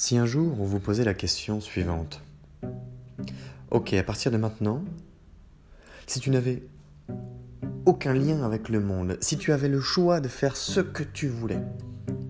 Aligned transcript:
Si 0.00 0.16
un 0.16 0.26
jour 0.26 0.60
on 0.60 0.64
vous 0.64 0.78
posait 0.78 1.02
la 1.02 1.12
question 1.12 1.60
suivante. 1.60 2.22
Ok, 3.72 3.94
à 3.94 4.04
partir 4.04 4.30
de 4.30 4.36
maintenant, 4.36 4.84
si 6.06 6.20
tu 6.20 6.30
n'avais 6.30 6.62
aucun 7.84 8.14
lien 8.14 8.44
avec 8.44 8.68
le 8.68 8.78
monde, 8.78 9.18
si 9.20 9.38
tu 9.38 9.52
avais 9.52 9.68
le 9.68 9.80
choix 9.80 10.20
de 10.20 10.28
faire 10.28 10.56
ce 10.56 10.78
que 10.78 11.02
tu 11.02 11.26
voulais, 11.26 11.64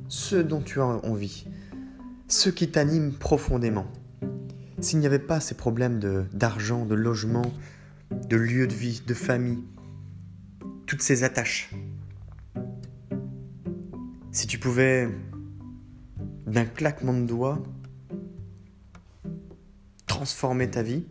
ce 0.08 0.36
dont 0.36 0.62
tu 0.62 0.80
as 0.80 0.86
envie, 0.86 1.46
ce 2.26 2.48
qui 2.48 2.70
t'anime 2.70 3.12
profondément, 3.12 3.86
s'il 4.80 4.98
n'y 5.00 5.06
avait 5.06 5.18
pas 5.18 5.38
ces 5.38 5.54
problèmes 5.54 6.00
d'argent, 6.32 6.86
de 6.86 6.94
logement, 6.94 7.52
de 8.30 8.36
lieu 8.38 8.66
de 8.66 8.72
vie, 8.72 9.02
de 9.06 9.12
famille, 9.12 9.62
toutes 10.86 11.02
ces 11.02 11.22
attaches, 11.22 11.70
si 14.32 14.46
tu 14.46 14.58
pouvais, 14.58 15.10
d'un 16.48 16.64
claquement 16.64 17.12
de 17.12 17.26
doigts, 17.26 17.62
transformer 20.06 20.70
ta 20.70 20.82
vie, 20.82 21.04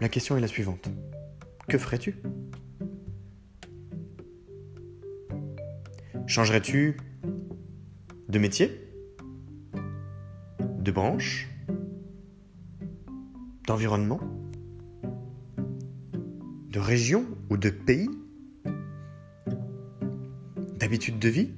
la 0.00 0.08
question 0.08 0.36
est 0.36 0.40
la 0.40 0.46
suivante. 0.46 0.90
Que 1.68 1.78
ferais-tu? 1.78 2.16
Changerais-tu 6.26 6.98
de 8.28 8.38
métier? 8.38 8.92
De 10.80 10.92
branche? 10.92 11.48
D'environnement? 13.66 14.20
De 16.68 16.78
région 16.78 17.24
ou 17.48 17.56
de 17.56 17.70
pays? 17.70 18.10
D'habitude 20.78 21.18
de 21.18 21.28
vie? 21.28 21.54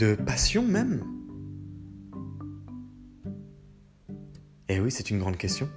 De 0.00 0.14
passion 0.14 0.66
même 0.66 1.04
Eh 4.70 4.80
oui, 4.80 4.90
c'est 4.90 5.10
une 5.10 5.18
grande 5.18 5.36
question. 5.36 5.68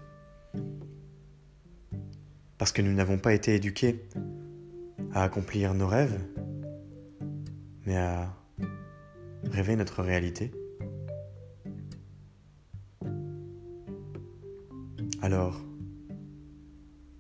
Parce 2.58 2.72
que 2.72 2.82
nous 2.82 2.94
n'avons 2.94 3.18
pas 3.18 3.34
été 3.34 3.54
éduqués 3.54 4.02
à 5.12 5.24
accomplir 5.24 5.74
nos 5.74 5.88
rêves, 5.88 6.22
mais 7.86 7.98
à 7.98 8.34
rêver 9.52 9.76
notre 9.76 10.02
réalité. 10.02 10.52
Alors, 15.22 15.62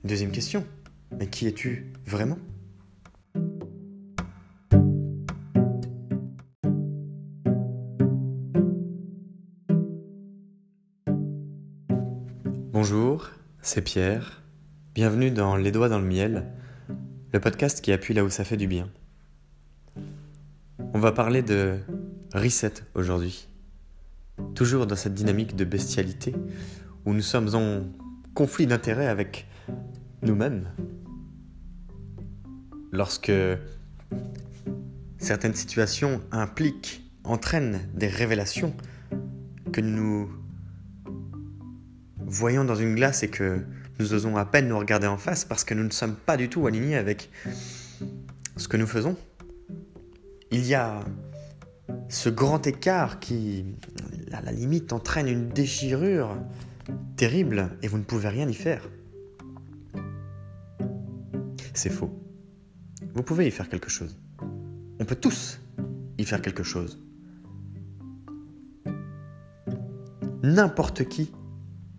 deuxième 0.05 0.31
question, 0.31 0.63
mais 1.19 1.27
qui 1.27 1.47
es-tu 1.47 1.91
vraiment? 2.05 2.37
C'est 13.73 13.81
Pierre. 13.81 14.43
Bienvenue 14.93 15.31
dans 15.31 15.55
Les 15.55 15.71
Doigts 15.71 15.89
dans 15.89 15.97
le 15.97 16.05
Miel, 16.05 16.45
le 17.31 17.39
podcast 17.39 17.81
qui 17.81 17.91
appuie 17.91 18.13
là 18.13 18.23
où 18.23 18.29
ça 18.29 18.43
fait 18.43 18.55
du 18.55 18.67
bien. 18.67 18.87
On 20.93 20.99
va 20.99 21.11
parler 21.11 21.41
de 21.41 21.79
reset 22.35 22.73
aujourd'hui. 22.93 23.47
Toujours 24.53 24.85
dans 24.85 24.95
cette 24.95 25.15
dynamique 25.15 25.55
de 25.55 25.65
bestialité 25.65 26.35
où 27.05 27.15
nous 27.15 27.23
sommes 27.23 27.55
en 27.55 27.87
conflit 28.35 28.67
d'intérêts 28.67 29.07
avec 29.07 29.47
nous-mêmes. 30.21 30.69
Lorsque 32.91 33.31
certaines 35.17 35.55
situations 35.55 36.21
impliquent, 36.31 37.11
entraînent 37.23 37.89
des 37.95 38.07
révélations 38.07 38.75
que 39.71 39.81
nous 39.81 40.29
voyons 42.33 42.65
dans 42.65 42.75
une 42.75 42.95
glace 42.95 43.23
et 43.23 43.29
que 43.29 43.59
nous 43.99 44.13
osons 44.13 44.37
à 44.37 44.45
peine 44.45 44.67
nous 44.67 44.77
regarder 44.77 45.07
en 45.07 45.17
face 45.17 45.45
parce 45.45 45.63
que 45.63 45.73
nous 45.73 45.83
ne 45.83 45.91
sommes 45.91 46.15
pas 46.15 46.35
du 46.35 46.49
tout 46.49 46.65
alignés 46.65 46.95
avec 46.95 47.29
ce 48.57 48.67
que 48.67 48.75
nous 48.75 48.87
faisons. 48.87 49.15
Il 50.51 50.65
y 50.65 50.73
a 50.73 51.03
ce 52.09 52.29
grand 52.29 52.65
écart 52.65 53.19
qui, 53.19 53.65
à 54.31 54.41
la 54.41 54.51
limite, 54.51 54.93
entraîne 54.93 55.27
une 55.27 55.49
déchirure 55.49 56.35
terrible 57.17 57.69
et 57.83 57.87
vous 57.87 57.99
ne 57.99 58.03
pouvez 58.03 58.29
rien 58.29 58.49
y 58.49 58.53
faire. 58.53 58.89
C'est 61.73 61.91
faux. 61.91 62.11
Vous 63.13 63.23
pouvez 63.23 63.47
y 63.47 63.51
faire 63.51 63.69
quelque 63.69 63.89
chose. 63.89 64.17
On 64.99 65.05
peut 65.05 65.15
tous 65.15 65.59
y 66.17 66.25
faire 66.25 66.41
quelque 66.41 66.63
chose. 66.63 66.99
N'importe 70.41 71.07
qui 71.07 71.31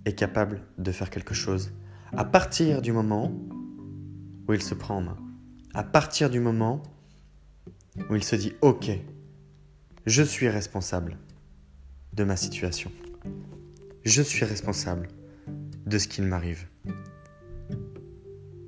est 0.04 0.14
capable 0.14 0.62
de 0.78 0.92
faire 0.92 1.10
quelque 1.10 1.34
chose 1.34 1.72
à 2.16 2.24
partir 2.24 2.82
du 2.82 2.92
moment 2.92 3.32
où 4.46 4.52
il 4.52 4.62
se 4.62 4.74
prend 4.74 4.98
en 4.98 5.02
main. 5.02 5.16
À 5.72 5.82
partir 5.82 6.30
du 6.30 6.40
moment 6.40 6.82
où 8.10 8.14
il 8.14 8.24
se 8.24 8.36
dit 8.36 8.52
Ok, 8.60 8.90
je 10.06 10.22
suis 10.22 10.48
responsable 10.48 11.18
de 12.12 12.24
ma 12.24 12.36
situation. 12.36 12.92
Je 14.04 14.22
suis 14.22 14.44
responsable 14.44 15.08
de 15.86 15.98
ce 15.98 16.08
qu'il 16.08 16.24
m'arrive. 16.24 16.66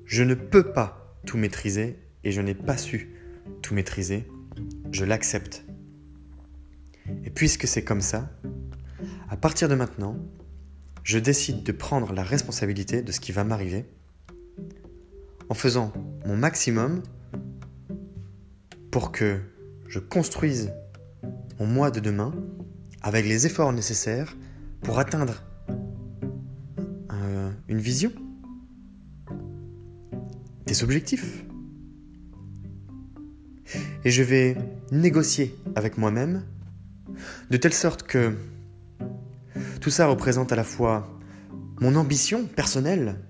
Je 0.04 0.22
ne 0.22 0.34
peux 0.34 0.72
pas 0.72 1.14
tout 1.26 1.36
maîtriser 1.36 1.98
et 2.24 2.32
je 2.32 2.40
n'ai 2.40 2.54
pas 2.54 2.76
su 2.76 3.10
tout 3.62 3.74
maîtriser. 3.74 4.26
Je 4.92 5.04
l'accepte. 5.04 5.64
Et 7.24 7.30
puisque 7.30 7.66
c'est 7.66 7.84
comme 7.84 8.00
ça, 8.00 8.30
à 9.28 9.36
partir 9.36 9.68
de 9.68 9.74
maintenant, 9.74 10.16
je 11.06 11.20
décide 11.20 11.62
de 11.62 11.70
prendre 11.70 12.12
la 12.12 12.24
responsabilité 12.24 13.00
de 13.00 13.12
ce 13.12 13.20
qui 13.20 13.30
va 13.30 13.44
m'arriver 13.44 13.84
en 15.48 15.54
faisant 15.54 15.92
mon 16.26 16.36
maximum 16.36 17.00
pour 18.90 19.12
que 19.12 19.38
je 19.86 20.00
construise 20.00 20.72
mon 21.60 21.66
moi 21.66 21.92
de 21.92 22.00
demain 22.00 22.34
avec 23.02 23.24
les 23.24 23.46
efforts 23.46 23.72
nécessaires 23.72 24.36
pour 24.82 24.98
atteindre 24.98 25.44
euh, 27.12 27.52
une 27.68 27.78
vision, 27.78 28.10
des 30.66 30.82
objectifs. 30.82 31.44
Et 34.04 34.10
je 34.10 34.24
vais 34.24 34.56
négocier 34.90 35.54
avec 35.76 35.98
moi-même 35.98 36.42
de 37.50 37.56
telle 37.56 37.74
sorte 37.74 38.02
que 38.02 38.34
tout 39.80 39.90
ça 39.90 40.06
représente 40.06 40.52
à 40.52 40.56
la 40.56 40.64
fois 40.64 41.08
mon 41.80 41.96
ambition 41.96 42.44
personnelle, 42.46 43.20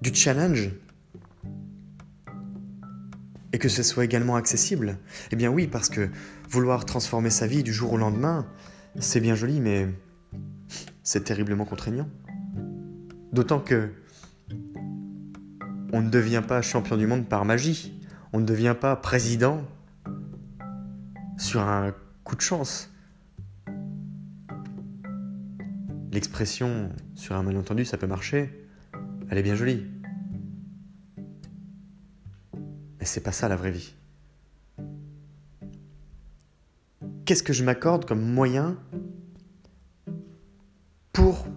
du 0.00 0.14
challenge, 0.14 0.70
et 3.52 3.58
que 3.58 3.68
ce 3.68 3.82
soit 3.82 4.04
également 4.04 4.36
accessible. 4.36 4.98
Eh 5.30 5.36
bien 5.36 5.50
oui, 5.50 5.66
parce 5.66 5.88
que 5.88 6.10
vouloir 6.50 6.84
transformer 6.84 7.30
sa 7.30 7.46
vie 7.46 7.62
du 7.62 7.72
jour 7.72 7.92
au 7.92 7.96
lendemain, 7.96 8.46
c'est 8.98 9.20
bien 9.20 9.34
joli, 9.34 9.60
mais 9.60 9.88
c'est 11.02 11.24
terriblement 11.24 11.64
contraignant. 11.64 12.08
D'autant 13.32 13.60
que 13.60 13.90
on 15.92 16.02
ne 16.02 16.10
devient 16.10 16.42
pas 16.46 16.60
champion 16.60 16.96
du 16.96 17.06
monde 17.06 17.28
par 17.28 17.44
magie. 17.44 18.00
On 18.32 18.40
ne 18.40 18.44
devient 18.44 18.74
pas 18.78 18.96
président 18.96 19.62
sur 21.38 21.60
un 21.60 21.94
coup 22.24 22.34
de 22.34 22.40
chance. 22.40 22.90
L'expression 26.14 26.90
sur 27.16 27.34
un 27.34 27.42
malentendu, 27.42 27.84
ça 27.84 27.96
peut 27.96 28.06
marcher. 28.06 28.68
Elle 29.28 29.38
est 29.38 29.42
bien 29.42 29.56
jolie. 29.56 29.84
Mais 33.00 33.04
c'est 33.04 33.20
pas 33.20 33.32
ça 33.32 33.48
la 33.48 33.56
vraie 33.56 33.72
vie. 33.72 33.96
Qu'est-ce 37.24 37.42
que 37.42 37.52
je 37.52 37.64
m'accorde 37.64 38.04
comme 38.04 38.22
moyen 38.22 38.78
pour 41.12 41.48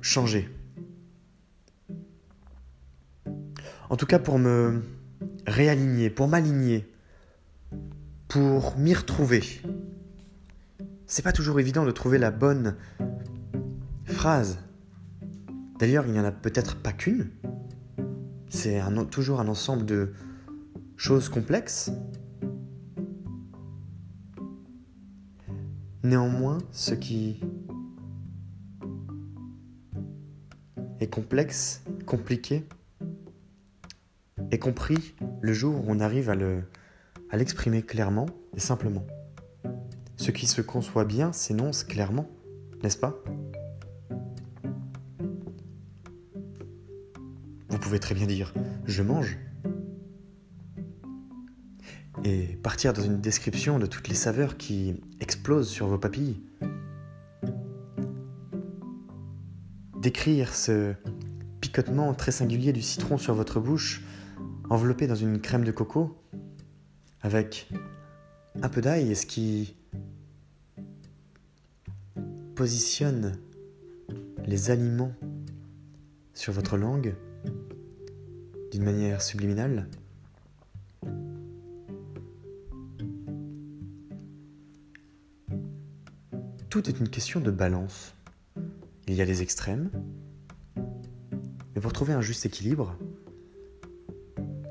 changer? 0.00 0.48
En 3.90 3.98
tout 3.98 4.06
cas 4.06 4.18
pour 4.18 4.38
me 4.38 4.82
réaligner, 5.46 6.08
pour 6.08 6.26
m'aligner, 6.26 6.90
pour 8.28 8.78
m'y 8.78 8.94
retrouver. 8.94 9.42
C'est 11.06 11.20
pas 11.20 11.32
toujours 11.32 11.60
évident 11.60 11.84
de 11.84 11.90
trouver 11.90 12.16
la 12.16 12.30
bonne 12.30 12.76
phrase. 14.12 14.58
D'ailleurs, 15.78 16.06
il 16.06 16.12
n'y 16.12 16.20
en 16.20 16.24
a 16.24 16.32
peut-être 16.32 16.76
pas 16.76 16.92
qu'une. 16.92 17.30
C'est 18.48 18.80
toujours 19.10 19.40
un 19.40 19.48
ensemble 19.48 19.84
de 19.84 20.12
choses 20.96 21.28
complexes. 21.28 21.90
Néanmoins, 26.04 26.58
ce 26.70 26.94
qui 26.94 27.40
est 31.00 31.08
complexe, 31.08 31.82
compliqué, 32.06 32.64
est 34.50 34.58
compris 34.58 35.14
le 35.40 35.52
jour 35.52 35.76
où 35.76 35.84
on 35.88 36.00
arrive 36.00 36.28
à 36.28 36.34
le, 36.34 36.62
à 37.30 37.36
l'exprimer 37.36 37.82
clairement 37.82 38.26
et 38.54 38.60
simplement. 38.60 39.06
Ce 40.16 40.30
qui 40.30 40.46
se 40.46 40.60
conçoit 40.60 41.04
bien 41.04 41.32
s'énonce 41.32 41.82
clairement, 41.82 42.28
n'est-ce 42.82 42.98
pas? 42.98 43.16
Pouvez 47.92 48.00
très 48.00 48.14
bien 48.14 48.26
dire⁇ 48.26 48.54
je 48.86 49.02
mange⁇ 49.02 49.36
et 52.24 52.56
partir 52.62 52.94
dans 52.94 53.02
une 53.02 53.20
description 53.20 53.78
de 53.78 53.84
toutes 53.84 54.08
les 54.08 54.14
saveurs 54.14 54.56
qui 54.56 54.98
explosent 55.20 55.68
sur 55.68 55.88
vos 55.88 55.98
papilles. 55.98 56.40
Décrire 60.00 60.54
ce 60.54 60.94
picotement 61.60 62.14
très 62.14 62.32
singulier 62.32 62.72
du 62.72 62.80
citron 62.80 63.18
sur 63.18 63.34
votre 63.34 63.60
bouche, 63.60 64.02
enveloppé 64.70 65.06
dans 65.06 65.14
une 65.14 65.38
crème 65.38 65.64
de 65.64 65.70
coco, 65.70 66.16
avec 67.20 67.68
un 68.62 68.70
peu 68.70 68.80
d'ail, 68.80 69.10
et 69.10 69.14
ce 69.14 69.26
qui 69.26 69.76
positionne 72.54 73.36
les 74.46 74.70
aliments 74.70 75.12
sur 76.32 76.54
votre 76.54 76.78
langue 76.78 77.14
d'une 78.72 78.84
manière 78.84 79.20
subliminale. 79.20 79.86
Tout 86.70 86.88
est 86.88 86.98
une 86.98 87.10
question 87.10 87.40
de 87.40 87.50
balance. 87.50 88.14
Il 89.06 89.14
y 89.14 89.20
a 89.20 89.26
des 89.26 89.42
extrêmes, 89.42 89.90
mais 91.74 91.82
pour 91.82 91.92
trouver 91.92 92.14
un 92.14 92.22
juste 92.22 92.46
équilibre, 92.46 92.96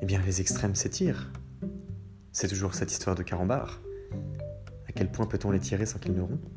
eh 0.00 0.04
bien 0.04 0.20
les 0.26 0.40
extrêmes 0.40 0.74
s'étirent. 0.74 1.30
C'est 2.32 2.48
toujours 2.48 2.74
cette 2.74 2.90
histoire 2.90 3.14
de 3.14 3.22
carambar. 3.22 3.80
À 4.88 4.92
quel 4.92 5.12
point 5.12 5.26
peut-on 5.26 5.52
les 5.52 5.60
tirer 5.60 5.86
sans 5.86 6.00
qu'ils 6.00 6.14
ne 6.14 6.22
rompent? 6.22 6.48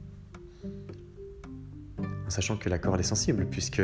En 2.00 2.30
sachant 2.32 2.58
que 2.58 2.70
la 2.70 2.80
corde 2.80 3.00
est 3.00 3.04
sensible, 3.04 3.46
puisque 3.46 3.84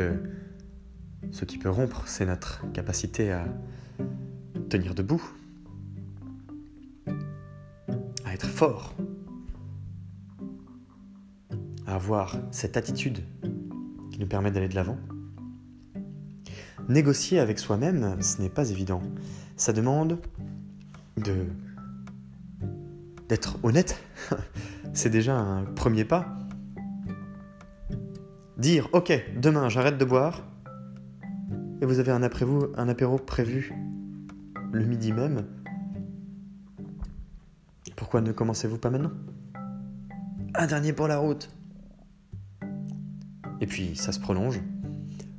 ce 1.32 1.46
qui 1.46 1.58
peut 1.58 1.70
rompre, 1.70 2.04
c'est 2.06 2.26
notre 2.26 2.70
capacité 2.72 3.32
à 3.32 3.46
tenir 4.68 4.94
debout, 4.94 5.22
à 8.24 8.34
être 8.34 8.46
fort, 8.46 8.94
à 11.86 11.94
avoir 11.94 12.36
cette 12.50 12.76
attitude 12.76 13.24
qui 14.12 14.20
nous 14.20 14.26
permet 14.26 14.50
d'aller 14.50 14.68
de 14.68 14.74
l'avant. 14.74 14.98
Négocier 16.88 17.38
avec 17.38 17.58
soi-même, 17.58 18.20
ce 18.22 18.42
n'est 18.42 18.50
pas 18.50 18.70
évident. 18.70 19.02
Ça 19.56 19.72
demande 19.72 20.18
de 21.16 21.46
d'être 23.28 23.58
honnête. 23.62 23.98
c'est 24.92 25.08
déjà 25.08 25.34
un 25.38 25.64
premier 25.64 26.04
pas. 26.04 26.26
Dire 28.58 28.88
OK, 28.92 29.12
demain 29.36 29.70
j'arrête 29.70 29.96
de 29.96 30.04
boire. 30.04 30.42
Et 31.82 31.84
vous 31.84 31.98
avez 31.98 32.12
un 32.12 32.22
après 32.22 32.44
vous 32.44 32.68
un 32.76 32.88
apéro 32.88 33.18
prévu 33.18 33.74
le 34.70 34.84
midi 34.84 35.10
même. 35.10 35.44
Pourquoi 37.96 38.20
ne 38.20 38.30
commencez-vous 38.30 38.78
pas 38.78 38.88
maintenant? 38.88 39.10
Un 40.54 40.66
dernier 40.68 40.92
pour 40.92 41.08
la 41.08 41.18
route. 41.18 41.50
Et 43.60 43.66
puis 43.66 43.96
ça 43.96 44.12
se 44.12 44.20
prolonge. 44.20 44.60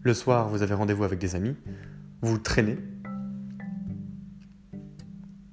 Le 0.01 0.13
soir, 0.13 0.49
vous 0.49 0.61
avez 0.63 0.73
rendez-vous 0.73 1.05
avec 1.05 1.17
des 1.17 1.35
amis, 1.35 1.55
vous 2.21 2.37
traînez. 2.37 2.77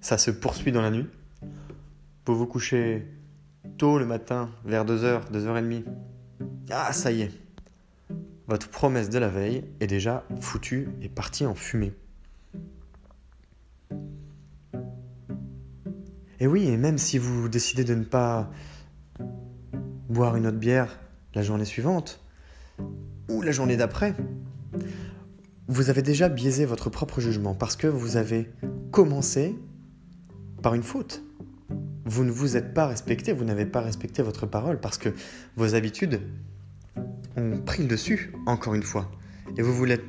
Ça 0.00 0.19
se 0.19 0.32
poursuit 0.32 0.72
dans 0.72 0.82
la 0.82 0.90
nuit. 0.90 1.06
Vous 2.26 2.36
vous 2.36 2.46
couchez 2.46 3.06
tôt 3.78 4.00
le 4.00 4.06
matin, 4.06 4.50
vers 4.64 4.84
2h, 4.84 5.31
2h30. 5.31 5.84
Ah, 6.72 6.93
ça 6.93 7.12
y 7.12 7.22
est. 7.22 7.50
Votre 8.50 8.69
promesse 8.69 9.11
de 9.11 9.19
la 9.20 9.29
veille 9.29 9.62
est 9.79 9.87
déjà 9.87 10.25
foutue 10.41 10.88
et 11.02 11.08
partie 11.08 11.47
en 11.47 11.55
fumée. 11.55 11.93
Et 16.41 16.49
oui, 16.49 16.67
et 16.67 16.76
même 16.76 16.99
si 16.99 17.17
vous 17.17 17.49
décidez 17.49 17.85
de 17.85 17.94
ne 17.94 18.02
pas 18.02 18.50
boire 20.08 20.35
une 20.35 20.49
autre 20.49 20.56
bière 20.58 20.99
la 21.37 21.43
journée 21.43 21.64
suivante, 21.64 22.25
ou 23.29 23.41
la 23.41 23.52
journée 23.52 23.76
d'après, 23.76 24.17
vous 25.69 25.88
avez 25.88 26.03
déjà 26.03 26.29
biaisé 26.29 26.64
votre 26.64 26.91
propre 26.91 27.20
jugement 27.20 27.55
parce 27.55 27.76
que 27.76 27.87
vous 27.87 28.17
avez 28.17 28.50
commencé 28.91 29.55
par 30.61 30.75
une 30.75 30.82
faute. 30.82 31.23
Vous 32.05 32.25
ne 32.25 32.32
vous 32.32 32.56
êtes 32.56 32.75
pas 32.75 32.88
respecté, 32.88 33.32
vous 33.32 33.44
n'avez 33.44 33.67
pas 33.67 33.81
respecté 33.81 34.25
votre 34.25 34.46
parole 34.46 34.81
parce 34.81 34.99
que 34.99 35.14
vos 35.55 35.76
habitudes 35.76 36.20
ont 37.37 37.61
pris 37.61 37.82
le 37.82 37.88
dessus, 37.88 38.32
encore 38.47 38.75
une 38.75 38.82
fois. 38.82 39.11
Et 39.56 39.62
vous 39.62 39.73
vous 39.73 39.85
l'êtes 39.85 40.05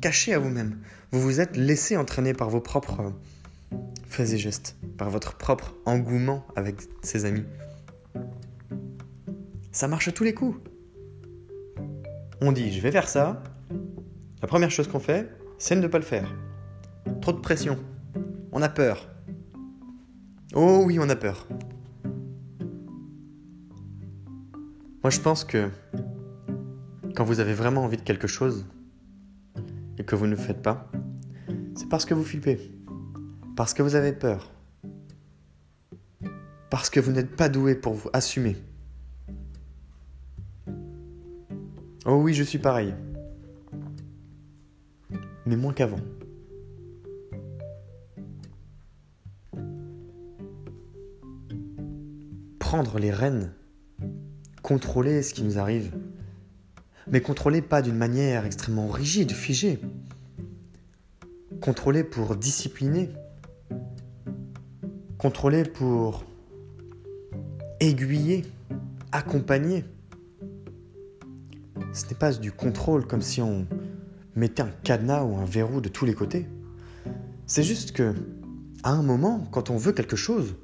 caché 0.00 0.34
à 0.34 0.38
vous-même. 0.38 0.78
Vous 1.12 1.20
vous 1.20 1.40
êtes 1.40 1.56
laissé 1.56 1.96
entraîner 1.96 2.34
par 2.34 2.50
vos 2.50 2.60
propres 2.60 3.12
faits 4.08 4.32
et 4.32 4.38
gestes, 4.38 4.76
par 4.98 5.10
votre 5.10 5.36
propre 5.36 5.74
engouement 5.84 6.46
avec 6.56 6.76
ses 7.02 7.24
amis. 7.24 7.44
Ça 9.72 9.88
marche 9.88 10.08
à 10.08 10.12
tous 10.12 10.24
les 10.24 10.34
coups 10.34 10.58
on 12.40 12.52
dit 12.52 12.72
je 12.72 12.80
vais 12.80 12.92
faire 12.92 13.08
ça, 13.08 13.42
la 14.42 14.48
première 14.48 14.70
chose 14.70 14.88
qu'on 14.88 15.00
fait, 15.00 15.28
c'est 15.58 15.76
ne 15.76 15.86
pas 15.86 15.98
le 15.98 16.04
faire. 16.04 16.34
Trop 17.20 17.32
de 17.32 17.40
pression. 17.40 17.78
On 18.52 18.62
a 18.62 18.68
peur. 18.68 19.08
Oh 20.54 20.82
oui, 20.84 20.98
on 21.00 21.08
a 21.08 21.16
peur. 21.16 21.46
Moi, 25.06 25.12
je 25.12 25.20
pense 25.20 25.44
que 25.44 25.70
quand 27.14 27.22
vous 27.22 27.38
avez 27.38 27.54
vraiment 27.54 27.84
envie 27.84 27.96
de 27.96 28.02
quelque 28.02 28.26
chose 28.26 28.66
et 29.98 30.04
que 30.04 30.16
vous 30.16 30.26
ne 30.26 30.32
le 30.32 30.36
faites 30.36 30.62
pas, 30.62 30.90
c'est 31.76 31.88
parce 31.88 32.04
que 32.04 32.12
vous 32.12 32.24
flippez. 32.24 32.58
Parce 33.54 33.72
que 33.72 33.84
vous 33.84 33.94
avez 33.94 34.12
peur. 34.12 34.50
Parce 36.70 36.90
que 36.90 36.98
vous 36.98 37.12
n'êtes 37.12 37.36
pas 37.36 37.48
doué 37.48 37.76
pour 37.76 37.94
vous 37.94 38.10
assumer. 38.12 38.56
Oh 42.04 42.16
oui, 42.16 42.34
je 42.34 42.42
suis 42.42 42.58
pareil. 42.58 42.92
Mais 45.46 45.54
moins 45.54 45.72
qu'avant. 45.72 46.00
Prendre 52.58 52.98
les 52.98 53.12
rênes, 53.12 53.52
contrôler 54.66 55.22
ce 55.22 55.32
qui 55.32 55.44
nous 55.44 55.60
arrive, 55.60 55.92
mais 57.06 57.20
contrôler 57.20 57.62
pas 57.62 57.82
d'une 57.82 57.94
manière 57.94 58.44
extrêmement 58.44 58.88
rigide, 58.88 59.30
figée. 59.30 59.78
Contrôler 61.60 62.02
pour 62.02 62.34
discipliner, 62.34 63.10
contrôler 65.18 65.62
pour 65.62 66.24
aiguiller, 67.78 68.44
accompagner 69.12 69.84
ce 71.92 72.06
n'est 72.08 72.14
pas 72.14 72.32
du 72.32 72.50
contrôle 72.50 73.06
comme 73.06 73.22
si 73.22 73.40
on 73.40 73.68
mettait 74.34 74.62
un 74.62 74.70
cadenas 74.82 75.22
ou 75.22 75.36
un 75.36 75.44
verrou 75.44 75.80
de 75.80 75.88
tous 75.88 76.06
les 76.06 76.14
côtés. 76.14 76.44
C'est 77.46 77.62
juste 77.62 77.92
que, 77.92 78.14
à 78.82 78.90
un 78.90 79.02
moment, 79.02 79.46
quand 79.52 79.70
on 79.70 79.76
veut 79.76 79.92
quelque 79.92 80.16
chose, 80.16 80.56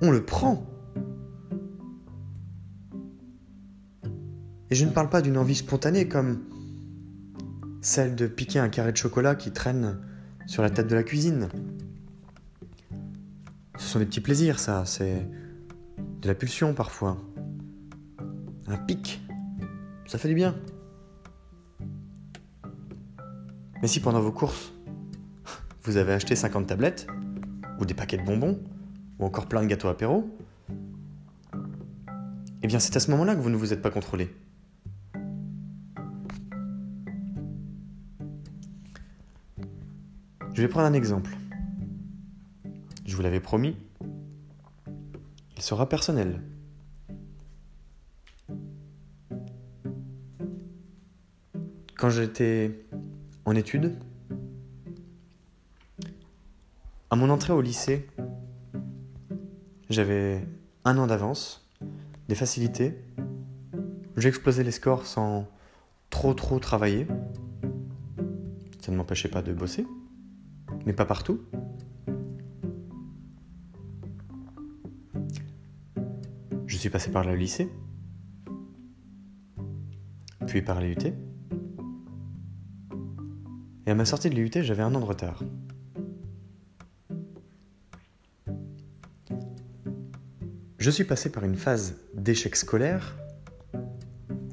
on 0.00 0.12
le 0.12 0.24
prend. 0.24 0.64
Et 4.70 4.74
je 4.74 4.84
ne 4.84 4.90
parle 4.90 5.08
pas 5.08 5.22
d'une 5.22 5.38
envie 5.38 5.54
spontanée 5.54 6.08
comme 6.08 6.40
celle 7.80 8.14
de 8.14 8.26
piquer 8.26 8.58
un 8.58 8.68
carré 8.68 8.92
de 8.92 8.96
chocolat 8.96 9.34
qui 9.34 9.50
traîne 9.50 9.98
sur 10.46 10.62
la 10.62 10.70
tête 10.70 10.88
de 10.88 10.94
la 10.94 11.02
cuisine. 11.02 11.48
Ce 13.78 13.86
sont 13.86 13.98
des 13.98 14.06
petits 14.06 14.20
plaisirs, 14.20 14.58
ça, 14.58 14.84
c'est 14.84 15.26
de 16.20 16.28
la 16.28 16.34
pulsion 16.34 16.74
parfois. 16.74 17.16
Un 18.66 18.76
pic, 18.76 19.22
ça 20.06 20.18
fait 20.18 20.28
du 20.28 20.34
bien. 20.34 20.54
Mais 23.80 23.88
si 23.88 24.00
pendant 24.00 24.20
vos 24.20 24.32
courses, 24.32 24.72
vous 25.84 25.96
avez 25.96 26.12
acheté 26.12 26.34
50 26.34 26.66
tablettes, 26.66 27.06
ou 27.78 27.86
des 27.86 27.94
paquets 27.94 28.18
de 28.18 28.24
bonbons, 28.24 28.60
ou 29.18 29.24
encore 29.24 29.46
plein 29.46 29.62
de 29.62 29.66
gâteaux 29.66 29.88
apéro, 29.88 30.28
eh 32.62 32.66
bien 32.66 32.80
c'est 32.80 32.96
à 32.96 33.00
ce 33.00 33.10
moment-là 33.12 33.36
que 33.36 33.40
vous 33.40 33.50
ne 33.50 33.56
vous 33.56 33.72
êtes 33.72 33.80
pas 33.80 33.90
contrôlé. 33.90 34.34
Je 40.58 40.62
vais 40.64 40.68
prendre 40.68 40.88
un 40.88 40.92
exemple. 40.92 41.36
Je 43.06 43.14
vous 43.14 43.22
l'avais 43.22 43.38
promis. 43.38 43.76
Il 45.56 45.62
sera 45.62 45.88
personnel. 45.88 46.42
Quand 51.96 52.10
j'étais 52.10 52.84
en 53.44 53.54
études, 53.54 54.00
À 57.10 57.14
mon 57.14 57.30
entrée 57.30 57.52
au 57.52 57.60
lycée, 57.60 58.08
j'avais 59.90 60.44
un 60.84 60.98
an 60.98 61.06
d'avance, 61.06 61.70
des 62.28 62.34
facilités. 62.34 62.98
J'explosais 64.16 64.64
les 64.64 64.72
scores 64.72 65.06
sans 65.06 65.46
trop 66.10 66.34
trop 66.34 66.58
travailler. 66.58 67.06
Ça 68.80 68.90
ne 68.90 68.96
m'empêchait 68.96 69.28
pas 69.28 69.40
de 69.40 69.52
bosser, 69.52 69.86
mais 70.88 70.94
pas 70.94 71.04
partout. 71.04 71.38
Je 76.66 76.76
suis 76.78 76.88
passé 76.88 77.10
par 77.10 77.24
le 77.24 77.34
lycée, 77.34 77.70
puis 80.46 80.62
par 80.62 80.80
l'IUT. 80.80 81.12
Et 83.86 83.90
à 83.90 83.94
ma 83.94 84.06
sortie 84.06 84.30
de 84.30 84.34
l'IUT, 84.34 84.62
j'avais 84.62 84.82
un 84.82 84.94
an 84.94 85.00
de 85.00 85.04
retard. 85.04 85.44
Je 90.78 90.90
suis 90.90 91.04
passé 91.04 91.30
par 91.30 91.44
une 91.44 91.56
phase 91.56 91.96
d'échec 92.14 92.56
scolaire 92.56 93.18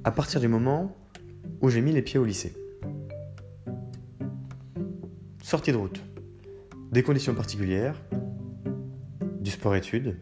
à 0.04 0.12
partir 0.12 0.42
du 0.42 0.50
moment 0.50 0.98
où 1.62 1.70
j'ai 1.70 1.80
mis 1.80 1.94
les 1.94 2.01
pieds 2.01 2.20
au 2.20 2.25
lycée. 2.25 2.54
Sortie 5.42 5.72
de 5.72 5.77
route. 5.77 6.04
Des 6.96 7.04
conditions 7.04 7.36
particulières, 7.36 8.02
du 9.42 9.52
sport-études, 9.52 10.18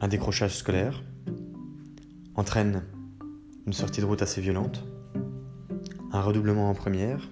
un 0.00 0.08
décrochage 0.08 0.56
scolaire, 0.56 1.04
entraîne 2.36 2.82
une 3.66 3.74
sortie 3.74 4.00
de 4.00 4.06
route 4.06 4.22
assez 4.22 4.40
violente, 4.40 4.82
un 6.10 6.22
redoublement 6.22 6.70
en 6.70 6.74
première, 6.74 7.28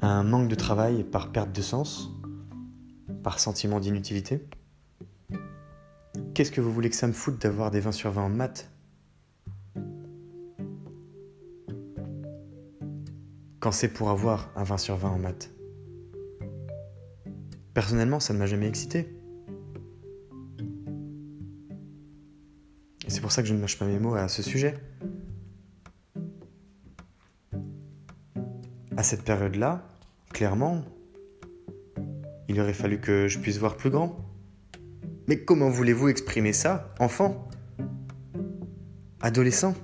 un 0.00 0.24
manque 0.24 0.48
de 0.48 0.56
travail 0.56 1.04
par 1.04 1.30
perte 1.30 1.54
de 1.54 1.62
sens, 1.62 2.10
par 3.22 3.38
sentiment 3.38 3.78
d'inutilité. 3.78 4.48
Qu'est-ce 6.34 6.50
que 6.50 6.60
vous 6.60 6.72
voulez 6.72 6.90
que 6.90 6.96
ça 6.96 7.06
me 7.06 7.12
foute 7.12 7.40
d'avoir 7.40 7.70
des 7.70 7.78
20 7.78 7.92
sur 7.92 8.10
20 8.10 8.22
en 8.24 8.30
maths? 8.30 8.68
Quand 13.60 13.72
c'est 13.72 13.88
pour 13.88 14.10
avoir 14.10 14.50
un 14.54 14.62
20 14.62 14.78
sur 14.78 14.96
20 14.96 15.08
en 15.10 15.18
maths 15.18 15.50
Personnellement, 17.74 18.20
ça 18.20 18.32
ne 18.32 18.38
m'a 18.38 18.46
jamais 18.46 18.68
excité. 18.68 19.08
Et 23.06 23.10
c'est 23.10 23.20
pour 23.20 23.32
ça 23.32 23.42
que 23.42 23.48
je 23.48 23.54
ne 23.54 23.58
mâche 23.60 23.78
pas 23.78 23.86
mes 23.86 23.98
mots 23.98 24.14
à 24.14 24.28
ce 24.28 24.42
sujet. 24.42 24.74
À 28.96 29.02
cette 29.02 29.22
période-là, 29.22 29.82
clairement, 30.32 30.84
il 32.48 32.60
aurait 32.60 32.72
fallu 32.72 33.00
que 33.00 33.26
je 33.26 33.38
puisse 33.38 33.58
voir 33.58 33.76
plus 33.76 33.90
grand. 33.90 34.24
Mais 35.26 35.44
comment 35.44 35.68
voulez-vous 35.68 36.08
exprimer 36.08 36.52
ça, 36.52 36.94
enfant? 37.00 37.48
Adolescent? 39.20 39.74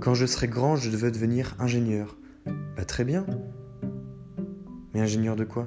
Quand 0.00 0.14
je 0.14 0.26
serai 0.26 0.46
grand, 0.46 0.76
je 0.76 0.90
veux 0.90 1.10
devenir 1.10 1.56
ingénieur. 1.58 2.16
Bah 2.76 2.84
très 2.84 3.04
bien. 3.04 3.26
Mais 4.94 5.00
ingénieur 5.00 5.34
de 5.34 5.44
quoi? 5.44 5.66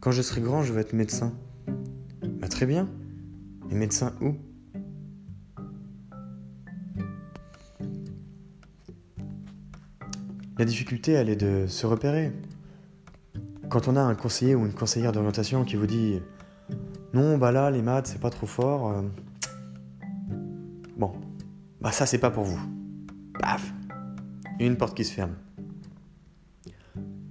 Quand 0.00 0.10
je 0.10 0.22
serai 0.22 0.40
grand, 0.40 0.62
je 0.62 0.72
veux 0.72 0.80
être 0.80 0.92
médecin. 0.92 1.32
Bah 2.40 2.48
très 2.48 2.66
bien. 2.66 2.88
Mais 3.68 3.76
médecin 3.76 4.12
où? 4.20 4.34
La 10.58 10.64
difficulté, 10.64 11.12
elle 11.12 11.28
est 11.28 11.36
de 11.36 11.68
se 11.68 11.86
repérer. 11.86 12.32
Quand 13.68 13.86
on 13.86 13.94
a 13.94 14.00
un 14.00 14.16
conseiller 14.16 14.56
ou 14.56 14.66
une 14.66 14.72
conseillère 14.72 15.12
d'orientation 15.12 15.64
qui 15.64 15.76
vous 15.76 15.86
dit 15.86 16.20
Non, 17.14 17.38
bah 17.38 17.52
là, 17.52 17.70
les 17.70 17.82
maths, 17.82 18.08
c'est 18.08 18.20
pas 18.20 18.30
trop 18.30 18.46
fort. 18.46 18.90
Euh, 18.90 19.02
bon, 20.96 21.12
bah 21.80 21.92
ça, 21.92 22.04
c'est 22.04 22.18
pas 22.18 22.30
pour 22.30 22.42
vous. 22.42 22.77
Paf 23.40 23.72
Une 24.58 24.76
porte 24.76 24.96
qui 24.96 25.04
se 25.04 25.12
ferme. 25.12 25.34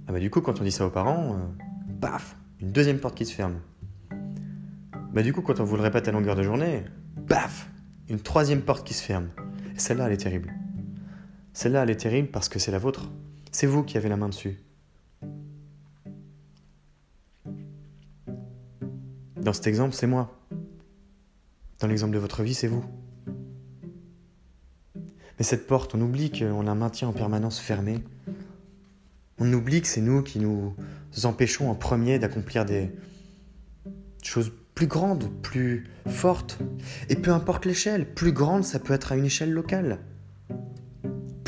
Ah 0.06 0.12
bah 0.12 0.20
du 0.20 0.30
coup, 0.30 0.40
quand 0.40 0.60
on 0.60 0.64
dit 0.64 0.72
ça 0.72 0.86
aux 0.86 0.90
parents, 0.90 1.34
euh, 1.34 1.64
paf 2.00 2.36
Une 2.60 2.72
deuxième 2.72 2.98
porte 2.98 3.16
qui 3.16 3.26
se 3.26 3.34
ferme. 3.34 3.60
Bah 5.12 5.22
du 5.22 5.32
coup, 5.32 5.42
quand 5.42 5.60
on 5.60 5.64
vous 5.64 5.76
le 5.76 5.82
répète 5.82 6.08
à 6.08 6.12
longueur 6.12 6.36
de 6.36 6.42
journée, 6.42 6.84
paf 7.26 7.70
Une 8.08 8.20
troisième 8.20 8.62
porte 8.62 8.86
qui 8.86 8.94
se 8.94 9.02
ferme. 9.02 9.28
Celle-là, 9.76 10.06
elle 10.06 10.12
est 10.12 10.18
terrible. 10.18 10.52
Celle-là, 11.52 11.82
elle 11.82 11.90
est 11.90 11.96
terrible 11.96 12.28
parce 12.28 12.48
que 12.48 12.58
c'est 12.58 12.70
la 12.70 12.78
vôtre. 12.78 13.10
C'est 13.52 13.66
vous 13.66 13.82
qui 13.82 13.96
avez 13.98 14.08
la 14.08 14.16
main 14.16 14.28
dessus. 14.28 14.58
Dans 19.36 19.52
cet 19.52 19.66
exemple, 19.66 19.94
c'est 19.94 20.06
moi. 20.06 20.38
Dans 21.80 21.86
l'exemple 21.86 22.12
de 22.12 22.18
votre 22.18 22.42
vie, 22.42 22.54
c'est 22.54 22.66
vous. 22.66 22.84
Mais 25.38 25.44
cette 25.44 25.66
porte, 25.66 25.94
on 25.94 26.00
oublie 26.00 26.30
qu'on 26.30 26.62
la 26.62 26.74
maintient 26.74 27.08
en 27.08 27.12
permanence 27.12 27.58
fermée. 27.58 28.02
On 29.38 29.52
oublie 29.52 29.80
que 29.80 29.88
c'est 29.88 30.00
nous 30.00 30.22
qui 30.22 30.38
nous 30.40 30.74
empêchons 31.24 31.70
en 31.70 31.74
premier 31.74 32.18
d'accomplir 32.18 32.64
des 32.64 32.90
choses 34.22 34.52
plus 34.74 34.86
grandes, 34.86 35.30
plus 35.42 35.86
fortes. 36.06 36.58
Et 37.08 37.16
peu 37.16 37.32
importe 37.32 37.66
l'échelle, 37.66 38.12
plus 38.14 38.32
grande, 38.32 38.64
ça 38.64 38.78
peut 38.78 38.92
être 38.92 39.12
à 39.12 39.16
une 39.16 39.24
échelle 39.24 39.52
locale 39.52 39.98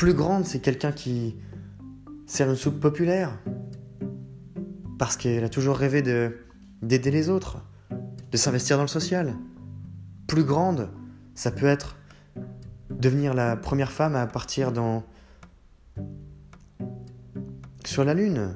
plus 0.01 0.15
grande, 0.15 0.45
c'est 0.45 0.57
quelqu'un 0.57 0.91
qui 0.91 1.35
sert 2.25 2.49
une 2.49 2.55
soupe 2.55 2.79
populaire. 2.79 3.37
Parce 4.97 5.15
qu'elle 5.15 5.43
a 5.43 5.49
toujours 5.49 5.77
rêvé 5.77 6.01
de, 6.01 6.39
d'aider 6.81 7.11
les 7.11 7.29
autres, 7.29 7.63
de 8.31 8.35
s'investir 8.35 8.77
dans 8.77 8.81
le 8.81 8.87
social. 8.87 9.35
Plus 10.25 10.43
grande, 10.43 10.89
ça 11.35 11.51
peut 11.51 11.67
être 11.67 11.97
devenir 12.99 13.33
la 13.33 13.55
première 13.55 13.91
femme 13.91 14.15
à 14.15 14.27
partir 14.27 14.71
dans 14.71 15.03
sur 17.85 18.03
la 18.03 18.13
lune. 18.13 18.55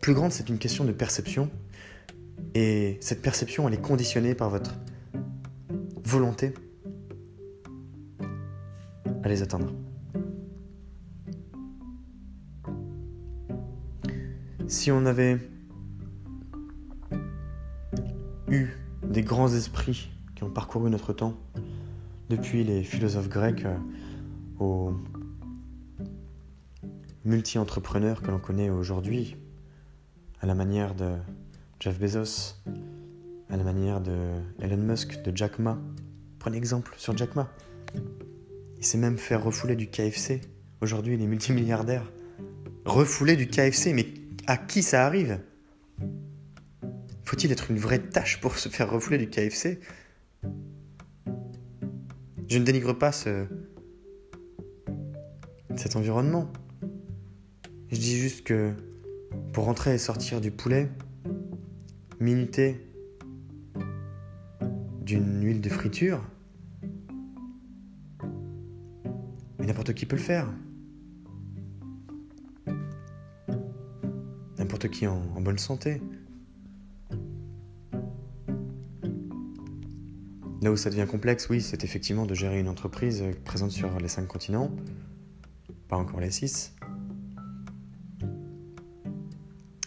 Plus 0.00 0.14
grande, 0.14 0.32
c'est 0.32 0.48
une 0.48 0.58
question 0.58 0.84
de 0.84 0.92
perception 0.92 1.50
et 2.54 2.98
cette 3.00 3.22
perception 3.22 3.68
elle 3.68 3.74
est 3.74 3.80
conditionnée 3.80 4.34
par 4.34 4.50
votre 4.50 4.74
volonté 6.02 6.54
à 9.22 9.28
les 9.28 9.42
atteindre. 9.42 9.72
Si 14.66 14.90
on 14.90 15.06
avait 15.06 15.38
eu 18.48 18.68
des 19.04 19.22
grands 19.22 19.52
esprits 19.54 20.11
ont 20.42 20.50
parcouru 20.50 20.90
notre 20.90 21.12
temps, 21.12 21.34
depuis 22.28 22.64
les 22.64 22.82
philosophes 22.82 23.28
grecs 23.28 23.64
euh, 23.64 23.76
aux 24.58 24.92
multi-entrepreneurs 27.24 28.22
que 28.22 28.30
l'on 28.30 28.38
connaît 28.38 28.70
aujourd'hui, 28.70 29.36
à 30.40 30.46
la 30.46 30.54
manière 30.54 30.94
de 30.94 31.14
Jeff 31.78 31.98
Bezos, 31.98 32.56
à 33.50 33.56
la 33.56 33.64
manière 33.64 34.00
de 34.00 34.16
Elon 34.60 34.78
Musk, 34.78 35.22
de 35.22 35.36
Jack 35.36 35.58
Ma. 35.58 35.78
Prenez 36.38 36.56
exemple 36.56 36.94
sur 36.96 37.16
Jack 37.16 37.36
Ma. 37.36 37.48
Il 38.78 38.84
s'est 38.84 38.98
même 38.98 39.18
fait 39.18 39.36
refouler 39.36 39.76
du 39.76 39.88
KFC. 39.88 40.40
Aujourd'hui, 40.80 41.14
il 41.14 41.22
est 41.22 41.26
multimilliardaire. 41.26 42.10
Refouler 42.84 43.36
du 43.36 43.46
KFC, 43.46 43.92
mais 43.92 44.06
à 44.48 44.56
qui 44.56 44.82
ça 44.82 45.06
arrive? 45.06 45.38
Faut-il 47.24 47.52
être 47.52 47.70
une 47.70 47.78
vraie 47.78 48.00
tâche 48.00 48.40
pour 48.40 48.58
se 48.58 48.68
faire 48.68 48.90
refouler 48.90 49.18
du 49.18 49.28
KFC 49.28 49.78
Je 52.48 52.58
ne 52.58 52.64
dénigre 52.64 52.92
pas 52.92 53.12
ce... 53.12 53.46
cet 55.76 55.96
environnement. 55.96 56.52
Je 57.90 57.96
dis 57.96 58.16
juste 58.16 58.44
que 58.44 58.72
pour 59.52 59.64
rentrer 59.64 59.94
et 59.94 59.98
sortir 59.98 60.40
du 60.40 60.50
poulet, 60.50 60.90
minuter 62.20 62.86
d'une 65.02 65.44
huile 65.44 65.60
de 65.60 65.68
friture, 65.68 66.22
n'importe 69.58 69.94
qui 69.94 70.06
peut 70.06 70.16
le 70.16 70.22
faire. 70.22 70.48
N'importe 74.58 74.88
qui 74.88 75.06
en, 75.06 75.20
bonne 75.40 75.58
santé. 75.58 76.00
Là 80.62 80.70
où 80.70 80.76
ça 80.76 80.90
devient 80.90 81.06
complexe, 81.10 81.48
oui, 81.50 81.60
c'est 81.60 81.82
effectivement 81.82 82.24
de 82.24 82.34
gérer 82.34 82.60
une 82.60 82.68
entreprise 82.68 83.24
présente 83.44 83.72
sur 83.72 83.98
les 83.98 84.06
cinq 84.06 84.28
continents, 84.28 84.70
pas 85.88 85.96
encore 85.96 86.20
les 86.20 86.30
six, 86.30 86.72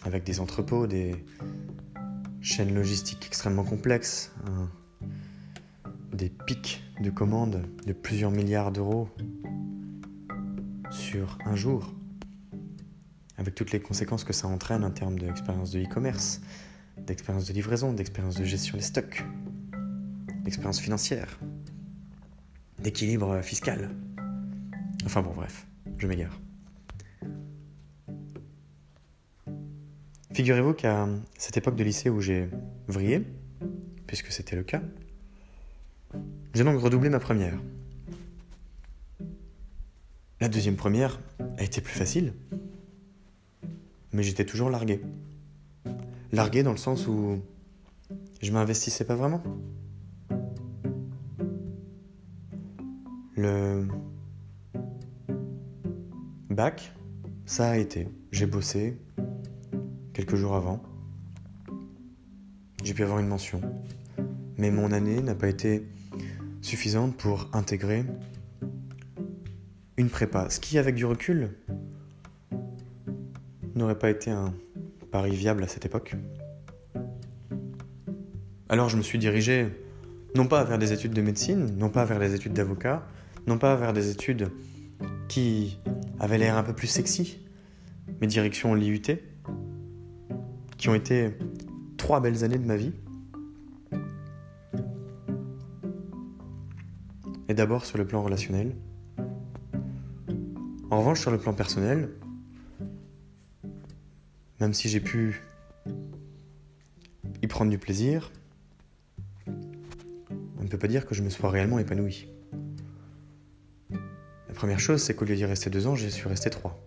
avec 0.02 0.22
des 0.24 0.38
entrepôts, 0.38 0.86
des 0.86 1.24
chaînes 2.42 2.74
logistiques 2.74 3.24
extrêmement 3.26 3.64
complexes, 3.64 4.34
des 6.12 6.28
pics 6.28 6.84
de 7.00 7.08
commandes 7.08 7.62
de 7.86 7.94
plusieurs 7.94 8.30
milliards 8.30 8.70
d'euros 8.70 9.08
sur 10.90 11.38
un 11.46 11.56
jour, 11.56 11.94
avec 13.38 13.54
toutes 13.54 13.72
les 13.72 13.80
conséquences 13.80 14.24
que 14.24 14.34
ça 14.34 14.46
entraîne 14.46 14.84
en 14.84 14.90
termes 14.90 15.18
d'expérience 15.18 15.70
de 15.70 15.80
e-commerce, 15.80 16.42
d'expérience 16.98 17.46
de 17.46 17.54
livraison, 17.54 17.94
d'expérience 17.94 18.36
de 18.36 18.44
gestion 18.44 18.76
des 18.76 18.82
stocks, 18.82 19.24
d'expérience 20.46 20.78
financière, 20.78 21.40
d'équilibre 22.78 23.42
fiscal. 23.42 23.90
Enfin 25.04 25.20
bon, 25.20 25.32
bref, 25.34 25.66
je 25.98 26.06
m'égare. 26.06 26.40
Figurez-vous 30.32 30.74
qu'à 30.74 31.08
cette 31.36 31.56
époque 31.56 31.74
de 31.74 31.82
lycée 31.82 32.10
où 32.10 32.20
j'ai 32.20 32.48
vrillé, 32.86 33.26
puisque 34.06 34.30
c'était 34.30 34.54
le 34.54 34.62
cas, 34.62 34.82
j'ai 36.54 36.62
donc 36.62 36.80
redoublé 36.80 37.10
ma 37.10 37.18
première. 37.18 37.58
La 40.40 40.48
deuxième 40.48 40.76
première 40.76 41.20
a 41.58 41.64
été 41.64 41.80
plus 41.80 41.94
facile, 41.94 42.34
mais 44.12 44.22
j'étais 44.22 44.44
toujours 44.44 44.70
largué. 44.70 45.00
Largué 46.30 46.62
dans 46.62 46.70
le 46.70 46.76
sens 46.76 47.08
où 47.08 47.42
je 48.40 48.52
m'investissais 48.52 49.04
pas 49.04 49.16
vraiment. 49.16 49.42
Le 53.38 53.86
bac, 56.48 56.94
ça 57.44 57.68
a 57.68 57.76
été. 57.76 58.08
J'ai 58.32 58.46
bossé 58.46 58.96
quelques 60.14 60.36
jours 60.36 60.54
avant. 60.54 60.82
J'ai 62.82 62.94
pu 62.94 63.02
avoir 63.02 63.18
une 63.18 63.26
mention. 63.26 63.60
Mais 64.56 64.70
mon 64.70 64.90
année 64.90 65.20
n'a 65.20 65.34
pas 65.34 65.48
été 65.48 65.86
suffisante 66.62 67.14
pour 67.18 67.50
intégrer 67.52 68.06
une 69.98 70.08
prépa. 70.08 70.48
Ce 70.48 70.58
qui, 70.58 70.78
avec 70.78 70.94
du 70.94 71.04
recul, 71.04 71.50
n'aurait 73.74 73.98
pas 73.98 74.08
été 74.08 74.30
un 74.30 74.54
pari 75.10 75.36
viable 75.36 75.62
à 75.62 75.68
cette 75.68 75.84
époque. 75.84 76.16
Alors 78.70 78.88
je 78.88 78.96
me 78.96 79.02
suis 79.02 79.18
dirigé 79.18 79.68
non 80.34 80.46
pas 80.46 80.64
vers 80.64 80.78
des 80.78 80.94
études 80.94 81.12
de 81.12 81.20
médecine, 81.20 81.76
non 81.76 81.90
pas 81.90 82.06
vers 82.06 82.18
des 82.18 82.34
études 82.34 82.54
d'avocat, 82.54 83.06
non 83.46 83.58
pas 83.58 83.76
vers 83.76 83.92
des 83.92 84.10
études 84.10 84.50
qui 85.28 85.78
avaient 86.18 86.38
l'air 86.38 86.56
un 86.56 86.62
peu 86.62 86.72
plus 86.72 86.86
sexy, 86.86 87.38
mais 88.20 88.26
direction 88.26 88.74
l'IUT, 88.74 89.02
qui 90.76 90.88
ont 90.88 90.94
été 90.94 91.36
trois 91.96 92.20
belles 92.20 92.44
années 92.44 92.58
de 92.58 92.66
ma 92.66 92.76
vie. 92.76 92.92
Et 97.48 97.54
d'abord 97.54 97.84
sur 97.84 97.98
le 97.98 98.06
plan 98.06 98.22
relationnel. 98.22 98.74
En 100.90 100.98
revanche, 100.98 101.20
sur 101.20 101.30
le 101.30 101.38
plan 101.38 101.52
personnel, 101.52 102.10
même 104.60 104.72
si 104.72 104.88
j'ai 104.88 105.00
pu 105.00 105.42
y 107.42 107.46
prendre 107.46 107.70
du 107.70 107.78
plaisir, 107.78 108.32
on 109.46 110.62
ne 110.62 110.68
peut 110.68 110.78
pas 110.78 110.88
dire 110.88 111.06
que 111.06 111.14
je 111.14 111.22
me 111.22 111.30
sois 111.30 111.50
réellement 111.50 111.78
épanoui. 111.78 112.28
Première 114.56 114.80
chose, 114.80 115.02
c'est 115.02 115.14
qu'au 115.14 115.26
lieu 115.26 115.36
d'y 115.36 115.44
rester 115.44 115.68
deux 115.68 115.86
ans, 115.86 115.94
j'y 115.94 116.10
suis 116.10 116.28
resté 116.30 116.48
trois. 116.48 116.82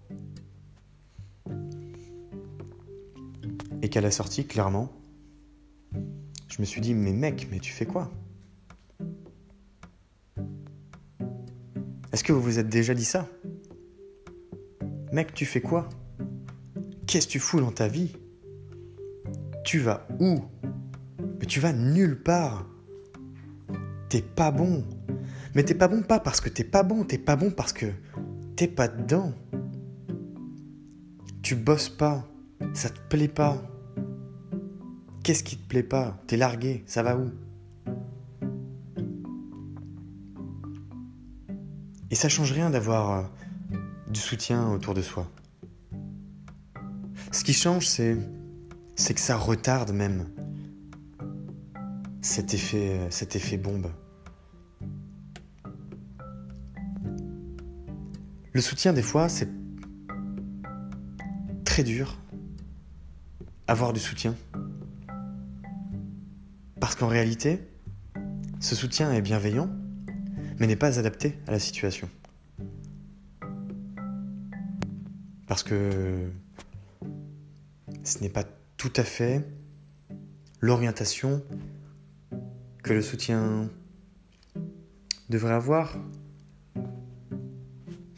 Et 3.83 3.89
qu'à 3.89 4.01
la 4.01 4.09
sortie, 4.09 4.45
clairement, 4.45 4.91
je 6.47 6.59
me 6.59 6.65
suis 6.65 6.81
dit, 6.81 6.95
mais 6.95 7.13
mec, 7.13 7.47
mais 7.51 7.59
tu 7.59 7.71
fais 7.71 7.85
quoi? 7.85 8.11
Est-ce 12.11 12.23
que 12.23 12.33
vous 12.33 12.41
vous 12.41 12.57
êtes 12.57 12.69
déjà 12.69 12.95
dit 12.95 13.05
ça? 13.05 13.27
Mec, 15.11 15.35
tu 15.35 15.45
fais 15.45 15.61
quoi? 15.61 15.87
Qu'est-ce 17.05 17.27
que 17.27 17.33
tu 17.33 17.39
fous 17.39 17.59
dans 17.59 17.71
ta 17.71 17.87
vie? 17.87 18.15
Tu 19.63 19.77
vas 19.77 20.07
où? 20.19 20.39
Mais 21.39 21.45
tu 21.45 21.59
vas 21.59 21.71
nulle 21.71 22.21
part. 22.21 22.67
T'es 24.09 24.23
pas 24.23 24.49
bon. 24.49 24.83
Mais 25.55 25.63
t'es 25.63 25.73
pas 25.73 25.87
bon 25.87 26.01
pas 26.03 26.19
parce 26.19 26.41
que 26.41 26.49
t'es 26.49 26.63
pas 26.63 26.83
bon, 26.83 27.03
t'es 27.03 27.17
pas 27.17 27.35
bon 27.35 27.51
parce 27.51 27.73
que 27.73 27.87
t'es 28.55 28.67
pas 28.67 28.87
dedans. 28.87 29.33
Tu 31.41 31.55
bosses 31.55 31.89
pas, 31.89 32.27
ça 32.73 32.89
te 32.89 32.99
plaît 33.09 33.27
pas. 33.27 33.57
Qu'est-ce 35.23 35.43
qui 35.43 35.57
te 35.57 35.67
plaît 35.67 35.83
pas? 35.83 36.21
T'es 36.27 36.37
largué, 36.37 36.83
ça 36.85 37.03
va 37.03 37.17
où? 37.17 37.31
Et 42.11 42.15
ça 42.15 42.29
change 42.29 42.51
rien 42.51 42.69
d'avoir 42.69 43.11
euh, 43.11 43.23
du 44.09 44.19
soutien 44.19 44.71
autour 44.71 44.93
de 44.93 45.01
soi. 45.01 45.27
Ce 47.31 47.43
qui 47.43 47.53
change, 47.53 47.87
c'est, 47.87 48.17
c'est 48.95 49.13
que 49.13 49.19
ça 49.19 49.37
retarde 49.37 49.91
même 49.91 50.27
cet 52.21 52.53
effet, 52.53 52.97
euh, 52.99 53.07
cet 53.11 53.35
effet 53.35 53.57
bombe. 53.57 53.91
Le 58.59 58.61
soutien, 58.61 58.91
des 58.91 59.01
fois, 59.01 59.29
c'est 59.29 59.47
très 61.63 61.81
dur. 61.81 62.19
Avoir 63.67 63.93
du 63.93 64.01
soutien. 64.01 64.35
Parce 66.81 66.95
qu'en 66.95 67.07
réalité, 67.07 67.61
ce 68.59 68.75
soutien 68.75 69.13
est 69.13 69.21
bienveillant, 69.21 69.69
mais 70.59 70.67
n'est 70.67 70.75
pas 70.75 70.99
adapté 70.99 71.39
à 71.47 71.51
la 71.51 71.59
situation. 71.59 72.09
Parce 75.47 75.63
que 75.63 76.29
ce 78.03 78.19
n'est 78.19 78.27
pas 78.27 78.43
tout 78.75 78.91
à 78.97 79.05
fait 79.05 79.47
l'orientation 80.59 81.41
que 82.83 82.91
le 82.91 83.01
soutien 83.01 83.69
devrait 85.29 85.53
avoir. 85.53 85.95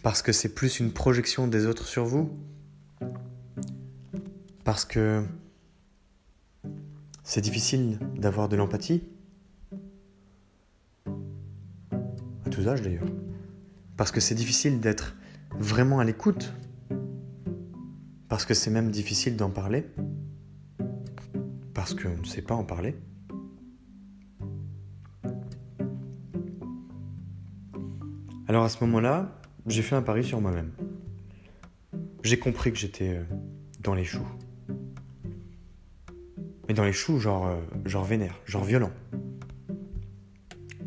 Parce 0.04 0.24
que 0.24 0.32
c'est 0.32 0.54
plus 0.56 0.80
une 0.80 0.92
projection 0.92 1.48
des 1.48 1.68
autres 1.68 1.86
sur 1.86 2.06
vous? 2.06 2.32
Parce 4.64 4.84
que 4.84 5.24
c'est 7.24 7.42
difficile 7.42 8.00
d'avoir 8.16 8.50
de 8.50 8.56
l'empathie? 8.56 9.04
À 11.06 12.50
tous 12.50 12.68
âges 12.68 12.82
d'ailleurs. 12.82 13.08
Parce 13.96 14.12
que 14.12 14.20
c'est 14.20 14.36
difficile 14.36 14.80
d'être 14.80 15.16
vraiment 15.58 16.00
à 16.00 16.04
l'écoute? 16.04 16.52
Parce 18.28 18.46
que 18.46 18.54
c'est 18.54 18.72
même 18.72 18.90
difficile 18.90 19.36
d'en 19.36 19.50
parler? 19.50 19.86
Parce 21.74 21.94
qu'on 21.94 22.18
ne 22.18 22.26
sait 22.26 22.42
pas 22.42 22.56
en 22.56 22.64
parler? 22.64 22.96
Alors 28.48 28.64
à 28.64 28.70
ce 28.70 28.84
moment-là, 28.84 29.41
j'ai 29.68 29.82
fait 29.82 29.96
un 29.96 30.02
pari 30.02 30.24
sur 30.24 30.42
moi-même. 30.42 30.72
J'ai 32.24 32.40
compris 32.40 32.72
que 32.72 32.78
j'étais 32.78 33.18
euh, 33.18 33.24
dans 33.82 33.94
les 33.94 34.04
choux. 34.04 34.28
Mais 36.68 36.74
dans 36.74 36.84
les 36.84 36.94
choux, 36.94 37.20
genre, 37.20 37.48
euh, 37.48 37.58
genre 37.86 38.04
vénère, 38.04 38.40
genre 38.46 38.64
violent. 38.64 38.92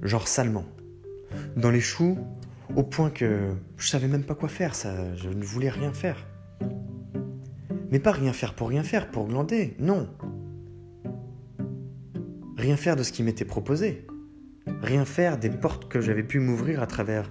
Genre 0.03 0.29
salement. 0.29 0.65
Dans 1.57 1.71
les 1.71 1.81
choux, 1.81 2.19
au 2.77 2.83
point 2.83 3.11
que 3.11 3.55
je 3.77 3.89
savais 3.89 4.09
même 4.09 4.25
pas 4.25 4.35
quoi 4.35 4.49
faire, 4.49 4.75
ça, 4.75 5.15
je 5.17 5.29
ne 5.29 5.45
voulais 5.45 5.71
rien 5.71 5.93
faire. 5.93 6.27
Mais 7.91 7.99
pas 7.99 8.13
rien 8.13 8.33
faire 8.33 8.55
pour 8.55 8.69
rien 8.69 8.83
faire, 8.83 9.11
pour 9.11 9.29
glander, 9.29 9.77
non. 9.79 10.09
Rien 12.57 12.77
faire 12.77 12.97
de 12.97 13.03
ce 13.03 13.13
qui 13.13 13.23
m'était 13.23 13.45
proposé. 13.45 14.07
Rien 14.83 15.05
faire 15.05 15.39
des 15.39 15.51
portes 15.51 15.89
que 15.89 16.01
j'avais 16.01 16.23
pu 16.23 16.41
m'ouvrir 16.41 16.83
à 16.83 16.87
travers 16.87 17.31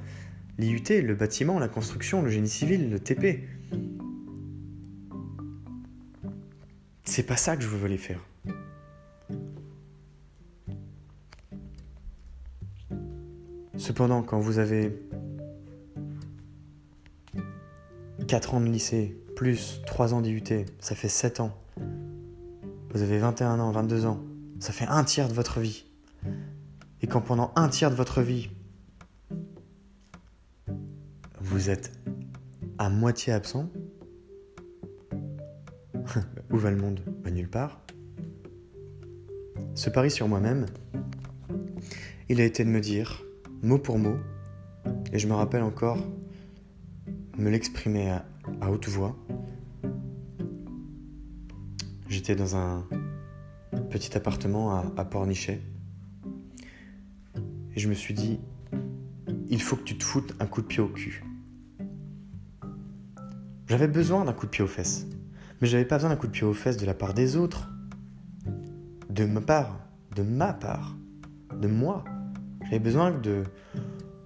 l'IUT, 0.58 1.02
le 1.02 1.16
bâtiment, 1.16 1.60
la 1.60 1.68
construction, 1.68 2.22
le 2.22 2.30
génie 2.30 2.50
civil, 2.50 2.90
le 2.90 3.00
TP. 3.00 3.48
C'est 7.04 7.24
pas 7.24 7.38
ça 7.38 7.56
que 7.56 7.64
je 7.64 7.68
voulais 7.68 7.98
faire. 7.98 8.20
Cependant, 13.78 14.24
quand 14.24 14.40
vous 14.40 14.60
avez 14.60 14.98
4 18.28 18.54
ans 18.54 18.62
de 18.62 18.68
lycée, 18.68 19.18
plus 19.36 19.82
3 19.86 20.14
ans 20.14 20.22
d'IUT, 20.22 20.44
ça 20.80 20.96
fait 20.96 21.10
7 21.10 21.40
ans. 21.42 21.58
Vous 22.94 23.02
avez 23.02 23.18
21 23.18 23.60
ans, 23.60 23.72
22 23.72 24.06
ans, 24.06 24.24
ça 24.60 24.72
fait 24.72 24.86
un 24.88 25.04
tiers 25.04 25.28
de 25.28 25.34
votre 25.34 25.60
vie. 25.60 25.86
Et 27.02 27.08
quand 27.08 27.20
pendant 27.20 27.52
un 27.56 27.68
tiers 27.68 27.90
de 27.90 27.96
votre 27.96 28.22
vie, 28.22 28.50
vous 31.54 31.70
êtes 31.70 31.92
à 32.80 32.90
moitié 32.90 33.32
absent, 33.32 33.70
où 36.50 36.58
va 36.58 36.72
le 36.72 36.78
monde? 36.78 37.00
Bah, 37.24 37.30
Nulle 37.30 37.48
part. 37.48 37.80
Ce 39.76 39.92
pari 39.92 40.10
sur 40.10 40.28
moi-même 40.28 40.66
il 42.28 42.42
a 42.42 42.44
été 42.44 42.66
de 42.66 42.70
me 42.70 42.82
dire, 42.82 43.22
mot 43.62 43.78
pour 43.78 44.00
mot, 44.00 44.18
et 45.12 45.20
je 45.20 45.28
me 45.28 45.34
rappelle 45.36 45.62
encore 45.62 46.00
me 47.38 47.52
l'exprimer 47.52 48.10
à, 48.10 48.26
haute 48.72 48.88
voix. 48.88 49.16
J'étais 52.10 52.36
dans 52.36 52.56
un 52.56 52.88
petit 53.92 54.18
appartement 54.18 54.74
à, 54.76 54.92
à 54.98 55.06
Pornichet. 55.06 55.62
Et 57.76 57.80
je 57.80 57.88
me 57.88 57.94
suis 57.94 58.16
dit, 58.16 58.40
il 59.50 59.62
faut 59.62 59.76
que 59.76 59.84
tu 59.84 60.00
te 60.00 60.04
foutes 60.04 60.34
un 60.40 60.48
coup 60.48 60.64
de 60.64 60.68
pied 60.68 60.82
au 60.82 60.88
cul. 60.88 61.24
J'avais 63.68 63.88
besoin 63.88 64.26
d'un 64.26 64.34
coup 64.34 64.46
de 64.46 64.52
pied 64.52 64.64
aux 64.64 64.68
fesses. 64.68 65.08
Mais 65.62 65.68
j'avais 65.68 65.86
pas 65.86 65.96
besoin 65.96 66.10
d'un 66.10 66.16
coup 66.16 66.28
de 66.28 66.32
pied 66.32 66.44
aux 66.44 66.54
fesses 66.54 66.78
de 66.78 66.86
la 66.86 66.94
part 66.94 67.14
des 67.14 67.38
autres. 67.38 67.70
De 69.10 69.26
ma 69.26 69.42
part. 69.42 69.80
De 70.16 70.24
ma 70.24 70.54
part. 70.54 70.96
De 71.60 71.68
moi. 71.68 72.04
J'avais 72.64 72.80
besoin 72.80 73.12
de, 73.12 73.44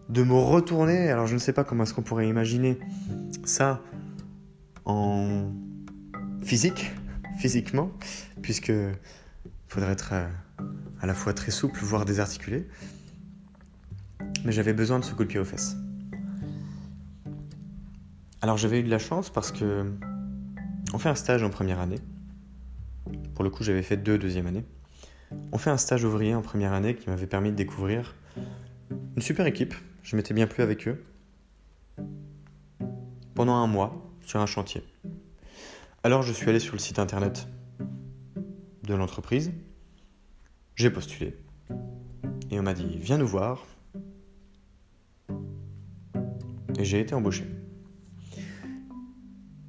de 0.10 0.24
me 0.24 0.34
retourner. 0.34 1.10
Alors 1.10 1.28
je 1.28 1.34
ne 1.34 1.40
sais 1.40 1.54
pas 1.54 1.64
comment 1.64 1.84
est-ce 1.84 1.94
qu'on 1.94 2.02
pourrait 2.02 2.28
imaginer 2.28 2.80
ça 3.46 3.82
en 4.86 5.52
physique, 6.42 6.94
physiquement, 7.38 7.92
puisque 8.42 8.72
faudrait 9.68 9.92
être 9.92 10.14
à, 10.14 10.28
à 11.02 11.06
la 11.06 11.14
fois 11.14 11.34
très 11.34 11.52
souple, 11.52 11.80
voire 11.84 12.06
désarticulé. 12.06 12.68
Mais 14.46 14.52
j'avais 14.52 14.74
besoin 14.74 15.00
de 15.00 15.04
ce 15.04 15.14
coup 15.14 15.24
de 15.24 15.30
pied 15.30 15.40
aux 15.40 15.46
fesses. 15.46 15.76
Alors 18.42 18.58
j'avais 18.58 18.80
eu 18.82 18.84
de 18.84 18.90
la 18.90 19.00
chance 19.00 19.32
parce 19.32 19.52
que 19.52 19.92
on 20.94 21.00
fait 21.00 21.10
un 21.10 21.16
stage 21.16 21.42
en 21.44 21.50
première 21.50 21.80
année. 21.80 22.00
Pour 23.34 23.44
le 23.44 23.50
coup, 23.50 23.64
j'avais 23.64 23.82
fait 23.82 23.98
deux 23.98 24.18
deuxième 24.18 24.48
année. 24.48 24.64
On 25.52 25.58
fait 25.58 25.70
un 25.70 25.78
stage 25.78 26.04
ouvrier 26.04 26.36
en 26.36 26.42
première 26.42 26.74
année 26.74 26.96
qui 26.96 27.10
m'avait 27.10 27.28
permis 27.28 27.52
de 27.52 27.56
découvrir 27.56 28.16
une 29.16 29.22
super 29.22 29.48
équipe. 29.48 29.74
Je 30.04 30.16
m'étais 30.16 30.34
bien 30.34 30.48
plu 30.48 30.62
avec 30.64 30.88
eux. 30.88 31.04
Pendant 33.34 33.56
un 33.56 33.68
mois, 33.68 34.08
sur 34.22 34.40
un 34.40 34.46
chantier. 34.46 34.84
Alors 36.04 36.22
je 36.22 36.32
suis 36.32 36.48
allé 36.50 36.60
sur 36.60 36.74
le 36.74 36.80
site 36.80 37.00
internet 37.00 37.48
de 38.84 38.94
l'entreprise. 38.94 39.52
J'ai 40.76 40.92
postulé. 40.92 41.38
Et 42.52 42.60
on 42.60 42.64
m'a 42.64 42.74
dit, 42.74 42.98
viens 42.98 43.18
nous 43.18 43.28
voir. 43.28 43.66
Et 46.80 46.86
j'ai 46.86 47.00
été 47.00 47.16
embauché. 47.16 47.57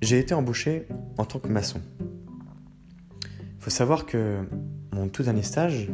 J'ai 0.00 0.20
été 0.20 0.32
embauché 0.32 0.87
en 1.16 1.24
tant 1.24 1.40
que 1.40 1.48
maçon. 1.48 1.80
Il 3.20 3.61
faut 3.61 3.70
savoir 3.70 4.06
que 4.06 4.38
mon 4.92 5.08
tout 5.08 5.24
dernier 5.24 5.42
stage, 5.42 5.90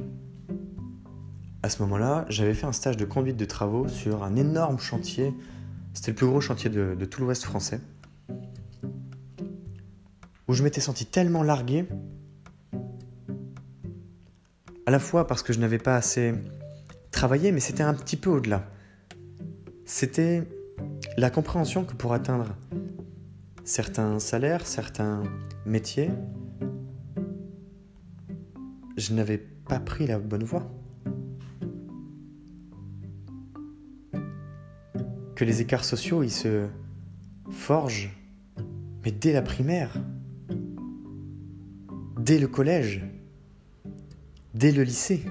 à 1.62 1.70
ce 1.70 1.80
moment-là, 1.82 2.26
j'avais 2.28 2.52
fait 2.52 2.66
un 2.66 2.72
stage 2.72 2.98
de 2.98 3.06
conduite 3.06 3.38
de 3.38 3.46
travaux 3.46 3.88
sur 3.88 4.22
un 4.22 4.36
énorme 4.36 4.78
chantier. 4.78 5.32
C'était 5.94 6.10
le 6.10 6.16
plus 6.16 6.26
gros 6.26 6.42
chantier 6.42 6.68
de, 6.68 7.04
tout 7.06 7.22
l'Ouest 7.22 7.44
français. 7.44 7.80
Où 10.48 10.52
je 10.52 10.62
m'étais 10.62 10.82
senti 10.82 11.06
tellement 11.06 11.42
largué, 11.42 11.86
à 14.84 14.90
la 14.90 14.98
fois 14.98 15.26
parce 15.26 15.42
que 15.42 15.54
je 15.54 15.60
n'avais 15.60 15.78
pas 15.78 15.96
assez 15.96 16.34
travaillé, 17.10 17.52
mais 17.52 17.60
c'était 17.60 17.82
un 17.82 17.94
petit 17.94 18.18
peu 18.18 18.28
au-delà. 18.28 18.68
C'était 19.86 20.46
la 21.16 21.30
compréhension 21.30 21.84
que 21.84 21.94
pour 21.94 22.12
atteindre 22.12 22.53
certains 23.64 24.18
salaires, 24.18 24.66
certains 24.66 25.22
métiers, 25.64 26.10
je 28.96 29.14
n'avais 29.14 29.38
pas 29.38 29.80
pris 29.80 30.06
la 30.06 30.18
bonne 30.18 30.44
voie. 30.44 30.70
Que 35.34 35.44
les 35.44 35.62
écarts 35.62 35.84
sociaux, 35.84 36.22
ils 36.22 36.30
se 36.30 36.68
forgent, 37.50 38.16
mais 39.04 39.10
dès 39.10 39.32
la 39.32 39.42
primaire, 39.42 39.96
dès 42.20 42.38
le 42.38 42.46
collège, 42.46 43.02
dès 44.54 44.70
le 44.70 44.82
lycée. 44.82 45.24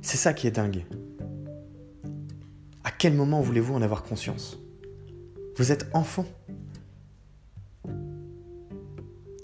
C'est 0.00 0.16
ça 0.16 0.32
qui 0.32 0.46
est 0.46 0.52
dingue 0.52 0.84
quel 3.04 3.12
moment 3.12 3.42
voulez-vous 3.42 3.74
en 3.74 3.82
avoir 3.82 4.02
conscience? 4.02 4.58
Vous 5.58 5.72
êtes 5.72 5.90
enfant. 5.92 6.24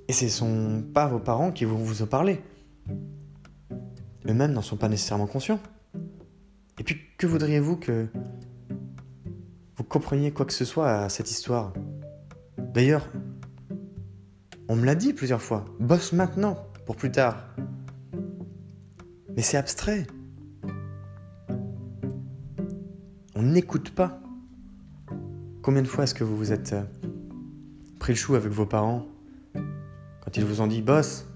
Et 0.09 0.15
ce 0.15 0.25
ne 0.25 0.31
sont 0.31 0.83
pas 0.95 1.07
vos 1.07 1.19
parents 1.19 1.53
qui 1.53 1.67
vont 1.67 1.77
vous 1.77 2.01
en 2.01 2.07
parler. 2.07 2.41
Eux-mêmes 4.27 4.55
n'en 4.55 4.63
sont 4.63 4.79
pas 4.79 4.89
nécessairement 4.89 5.27
conscients. 5.27 5.61
Et 6.79 6.85
puis, 6.85 6.97
que 7.19 7.27
voudriez-vous 7.27 7.77
que 7.77 8.07
vous 9.77 9.85
compreniez 9.85 10.31
quoi 10.31 10.47
que 10.47 10.55
ce 10.55 10.65
soit 10.65 10.91
à 10.91 11.11
cette 11.11 11.31
histoire? 11.31 11.75
D'ailleurs, 12.57 13.07
on 14.69 14.77
me 14.77 14.87
l'a 14.87 14.95
dit 14.95 15.13
plusieurs 15.13 15.43
fois. 15.43 15.67
Bosse 15.79 16.15
maintenant 16.15 16.57
pour 16.87 16.97
plus 16.97 17.13
tard. 17.13 17.45
Mais 19.37 19.43
c'est 19.43 19.59
abstrait. 19.59 20.07
On 23.41 23.43
n'écoute 23.43 23.89
pas. 23.89 24.21
Combien 25.63 25.81
de 25.81 25.87
fois 25.87 26.05
est-ce 26.05 26.15
que 26.15 26.25
vous 26.25 26.37
vous 26.37 26.53
êtes 26.53 26.75
euh, 26.75 26.83
pris 27.99 28.13
le 28.13 28.19
chou 28.19 28.35
avec 28.35 28.53
vos 28.53 28.67
parents 28.67 29.07
quand 29.55 30.37
ils 30.37 30.45
vous 30.45 30.61
ont 30.61 30.67
dit 30.67 30.83
boss, 30.83 31.27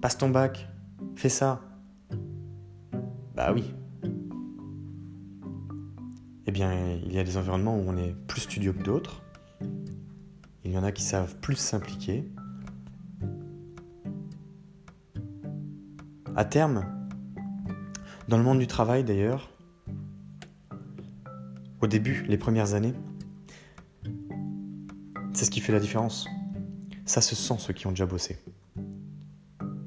passe 0.00 0.16
ton 0.16 0.30
bac, 0.30 0.66
fais 1.14 1.28
ça 1.28 1.60
Bah 3.36 3.52
oui. 3.52 3.74
Eh 6.46 6.50
bien, 6.52 6.72
il 7.04 7.12
y 7.12 7.18
a 7.18 7.22
des 7.22 7.36
environnements 7.36 7.76
où 7.76 7.84
on 7.86 7.98
est 7.98 8.16
plus 8.26 8.40
studieux 8.40 8.72
que 8.72 8.82
d'autres. 8.82 9.22
Il 10.64 10.70
y 10.70 10.78
en 10.78 10.84
a 10.84 10.90
qui 10.90 11.02
savent 11.02 11.36
plus 11.36 11.56
s'impliquer. 11.56 12.26
À 16.34 16.46
terme, 16.46 16.86
dans 18.28 18.38
le 18.38 18.42
monde 18.42 18.58
du 18.58 18.66
travail 18.66 19.04
d'ailleurs, 19.04 19.51
au 21.82 21.88
début, 21.88 22.24
les 22.28 22.38
premières 22.38 22.74
années, 22.74 22.94
c'est 25.34 25.44
ce 25.44 25.50
qui 25.50 25.60
fait 25.60 25.72
la 25.72 25.80
différence. 25.80 26.28
Ça 27.04 27.20
se 27.20 27.34
sent 27.34 27.56
ceux 27.58 27.72
qui 27.72 27.88
ont 27.88 27.90
déjà 27.90 28.06
bossé. 28.06 28.38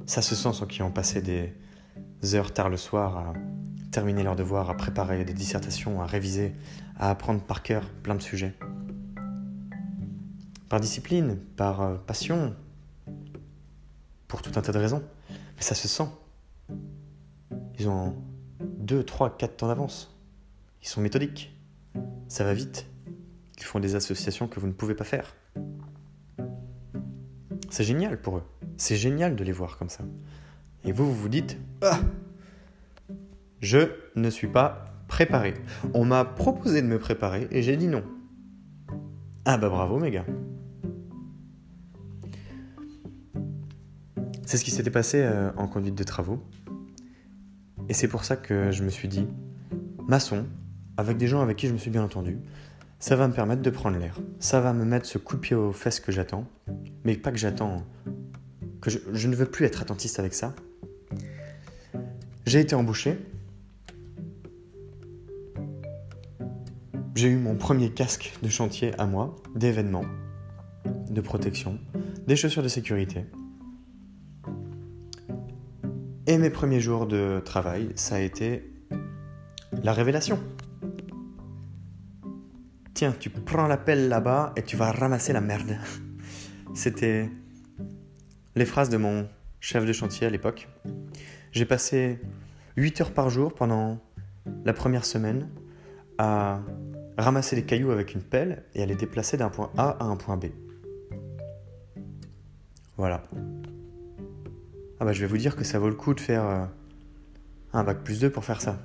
Ça 0.06 0.22
se 0.22 0.36
sent 0.36 0.52
ceux 0.54 0.66
qui 0.68 0.82
ont 0.82 0.92
passé 0.92 1.22
des 1.22 2.36
heures 2.36 2.54
tard 2.54 2.70
le 2.70 2.76
soir 2.76 3.18
à 3.18 3.34
terminer 3.92 4.24
leurs 4.24 4.36
devoirs, 4.36 4.70
à 4.70 4.76
préparer 4.76 5.24
des 5.24 5.34
dissertations, 5.34 6.02
à 6.02 6.06
réviser, 6.06 6.54
à 7.00 7.10
apprendre 7.10 7.40
par 7.42 7.64
cœur 7.64 7.90
plein 8.04 8.16
de 8.16 8.22
sujets. 8.22 8.54
Par 10.68 10.82
discipline, 10.82 11.38
par 11.56 11.82
euh, 11.82 11.96
passion, 11.96 12.54
pour 14.28 14.42
tout 14.42 14.52
un 14.58 14.62
tas 14.62 14.74
de 14.74 14.80
raisons. 14.80 15.04
Mais 15.30 15.62
ça 15.62 15.76
se 15.76 15.88
sent. 15.88 16.10
Ils 17.80 17.88
ont 17.88 18.16
2, 18.60 19.04
3, 19.04 19.38
4 19.38 19.56
temps 19.56 19.68
d'avance. 19.68 20.14
Ils 20.82 20.88
sont 20.88 21.00
méthodiques. 21.00 21.55
Ça 22.28 22.44
va 22.44 22.54
vite. 22.54 22.88
Ils 23.58 23.64
font 23.64 23.80
des 23.80 23.96
associations 23.96 24.48
que 24.48 24.60
vous 24.60 24.68
ne 24.68 24.74
pouvez 24.74 24.96
pas 24.96 25.04
faire. 25.04 25.36
C'est 27.70 27.84
génial 27.84 28.22
pour 28.22 28.38
eux. 28.38 28.44
C'est 28.78 28.96
génial 28.96 29.36
de 29.36 29.44
les 29.44 29.52
voir 29.52 29.78
comme 29.78 29.90
ça. 29.90 30.04
Et 30.84 30.92
vous, 30.92 31.06
vous 31.06 31.16
vous 31.16 31.30
dites 31.30 31.58
ah, 31.82 32.00
Je 33.60 33.90
ne 34.16 34.30
suis 34.30 34.48
pas 34.48 34.86
préparé. 35.08 35.54
On 35.94 36.06
m'a 36.06 36.26
proposé 36.26 36.82
de 36.82 36.88
me 36.88 37.00
préparer 37.00 37.48
et 37.52 37.62
j'ai 37.62 37.78
dit 37.78 37.88
non. 37.88 38.04
Ah 39.46 39.58
bah 39.58 39.70
bravo 39.70 40.00
mes 40.00 40.12
gars. 40.12 40.26
C'est 44.46 44.58
ce 44.58 44.64
qui 44.64 44.72
s'était 44.72 44.92
passé 44.92 45.22
euh, 45.22 45.52
en 45.58 45.68
conduite 45.68 45.96
de 45.96 46.04
travaux. 46.04 46.40
Et 47.90 47.94
c'est 47.94 48.08
pour 48.08 48.24
ça 48.24 48.36
que 48.36 48.72
je 48.72 48.84
me 48.84 48.90
suis 48.90 49.08
dit, 49.08 49.28
maçon, 50.08 50.46
avec 50.98 51.18
des 51.18 51.28
gens 51.28 51.42
avec 51.42 51.58
qui 51.58 51.68
je 51.68 51.74
me 51.74 51.78
suis 51.78 51.92
bien 51.92 52.04
entendu, 52.04 52.40
ça 53.00 53.16
va 53.16 53.28
me 53.28 53.34
permettre 53.34 53.62
de 53.62 53.70
prendre 53.70 53.98
l'air. 53.98 54.20
Ça 54.40 54.62
va 54.62 54.74
me 54.74 54.86
mettre 54.86 55.06
ce 55.06 55.18
coup 55.18 55.36
de 55.36 55.42
pied 55.42 55.56
aux 55.56 55.74
fesses 55.74 56.00
que 56.00 56.12
j'attends. 56.12 56.48
Mais 57.04 57.16
pas 57.16 57.32
que 57.32 57.38
j'attends, 57.38 57.84
que 58.82 58.90
je, 58.90 59.28
ne 59.28 59.36
veux 59.36 59.46
plus 59.46 59.66
être 59.66 59.82
attentiste 59.82 60.20
avec 60.20 60.34
ça. 60.34 60.56
J'ai 62.46 62.60
été 62.60 62.76
embauché. 62.76 63.18
J'ai 67.16 67.30
eu 67.30 67.38
mon 67.38 67.56
premier 67.56 67.92
casque 67.92 68.34
de 68.42 68.50
chantier 68.50 68.94
à 69.00 69.06
moi, 69.06 69.36
d'événement, 69.56 70.04
de 71.10 71.22
protection, 71.22 71.80
des 72.28 72.36
chaussures 72.36 72.64
de 72.64 72.68
sécurité. 72.68 73.26
Et 76.28 76.38
mes 76.38 76.50
premiers 76.50 76.80
jours 76.80 77.06
de 77.06 77.42
travail, 77.46 77.90
ça 77.96 78.16
a 78.16 78.20
été 78.20 78.70
la 79.84 79.94
révélation. 79.94 80.40
Tiens, 82.96 83.14
tu 83.20 83.30
prends 83.30 83.68
la 83.68 83.76
pelle 83.76 84.08
là-bas 84.08 84.54
et 84.56 84.62
tu 84.62 84.78
vas 84.78 84.90
ramasser 84.90 85.34
la 85.34 85.42
merde. 85.42 85.76
C'était 86.74 87.30
les 88.56 88.64
phrases 88.64 88.88
de 88.88 88.96
mon 88.96 89.28
chef 89.60 89.86
de 89.86 89.92
chantier 89.92 90.28
à 90.28 90.30
l'époque. 90.30 90.70
J'ai 91.52 91.66
passé 91.66 92.22
8 92.78 93.02
heures 93.02 93.12
par 93.12 93.30
jour 93.30 93.54
pendant 93.54 94.00
la 94.64 94.72
première 94.72 95.04
semaine 95.04 95.50
à 96.18 96.62
ramasser 97.18 97.58
les 97.58 97.66
cailloux 97.66 97.92
avec 97.92 98.14
une 98.14 98.22
pelle 98.22 98.64
et 98.76 98.84
à 98.84 98.86
les 98.86 98.96
déplacer 98.96 99.36
d'un 99.36 99.50
point 99.50 99.72
A 99.76 99.98
à 100.00 100.06
un 100.06 100.16
point 100.16 100.38
B. 100.38 100.46
Voilà. 102.96 103.24
Ah 105.02 105.04
bah 105.04 105.12
je 105.12 105.20
vais 105.20 105.28
vous 105.28 105.38
dire 105.38 105.58
que 105.58 105.66
ça 105.66 105.80
vaut 105.80 105.90
le 105.90 105.96
coup 105.96 106.14
de 106.14 106.22
faire 106.22 106.46
euh, 106.46 106.66
un 107.74 107.84
bac 107.84 108.06
plus 108.06 108.22
2 108.22 108.30
pour 108.30 108.46
faire 108.46 108.62
ça. 108.62 108.80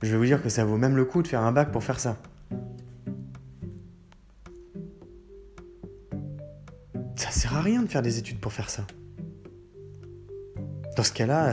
Je 0.00 0.10
vais 0.10 0.16
vous 0.16 0.24
dire 0.24 0.42
que 0.42 0.48
ça 0.48 0.64
vaut 0.64 0.78
même 0.78 0.96
le 0.96 1.04
coup 1.04 1.20
de 1.20 1.28
faire 1.28 1.42
un 1.42 1.52
bac 1.52 1.70
pour 1.70 1.84
faire 1.84 2.00
ça. 2.00 2.16
Ça 7.20 7.30
sert 7.30 7.54
à 7.54 7.60
rien 7.60 7.82
de 7.82 7.86
faire 7.86 8.00
des 8.00 8.16
études 8.16 8.40
pour 8.40 8.50
faire 8.50 8.70
ça. 8.70 8.86
Dans 10.96 11.02
ce 11.02 11.12
cas-là, 11.12 11.52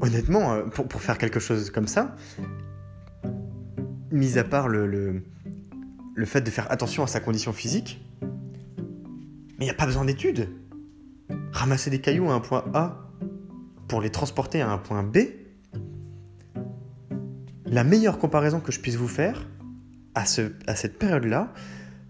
honnêtement, 0.00 0.52
euh, 0.52 0.62
pour, 0.64 0.88
pour, 0.88 1.00
faire 1.00 1.16
quelque 1.16 1.38
chose 1.38 1.70
comme 1.70 1.86
ça, 1.86 2.16
mis 4.10 4.36
à 4.36 4.42
part 4.42 4.66
le, 4.66 4.88
le, 4.88 5.22
le 6.12 6.26
fait 6.26 6.40
de 6.40 6.50
faire 6.50 6.68
attention 6.72 7.04
à 7.04 7.06
sa 7.06 7.20
condition 7.20 7.52
physique, 7.52 8.04
mais 8.20 9.60
il 9.60 9.64
n'y 9.66 9.70
a 9.70 9.74
pas 9.74 9.86
besoin 9.86 10.04
d'études. 10.04 10.48
Ramasser 11.52 11.90
des 11.90 12.00
cailloux 12.00 12.28
à 12.28 12.34
un 12.34 12.40
point 12.40 12.64
A 12.74 13.12
pour 13.86 14.00
les 14.00 14.10
transporter 14.10 14.60
à 14.60 14.68
un 14.68 14.78
point 14.78 15.04
B, 15.04 15.18
la 17.64 17.84
meilleure 17.84 18.18
comparaison 18.18 18.58
que 18.58 18.72
je 18.72 18.80
puisse 18.80 18.96
vous 18.96 19.06
faire 19.06 19.46
à, 20.16 20.26
ce, 20.26 20.50
à 20.66 20.74
cette 20.74 20.98
période-là, 20.98 21.52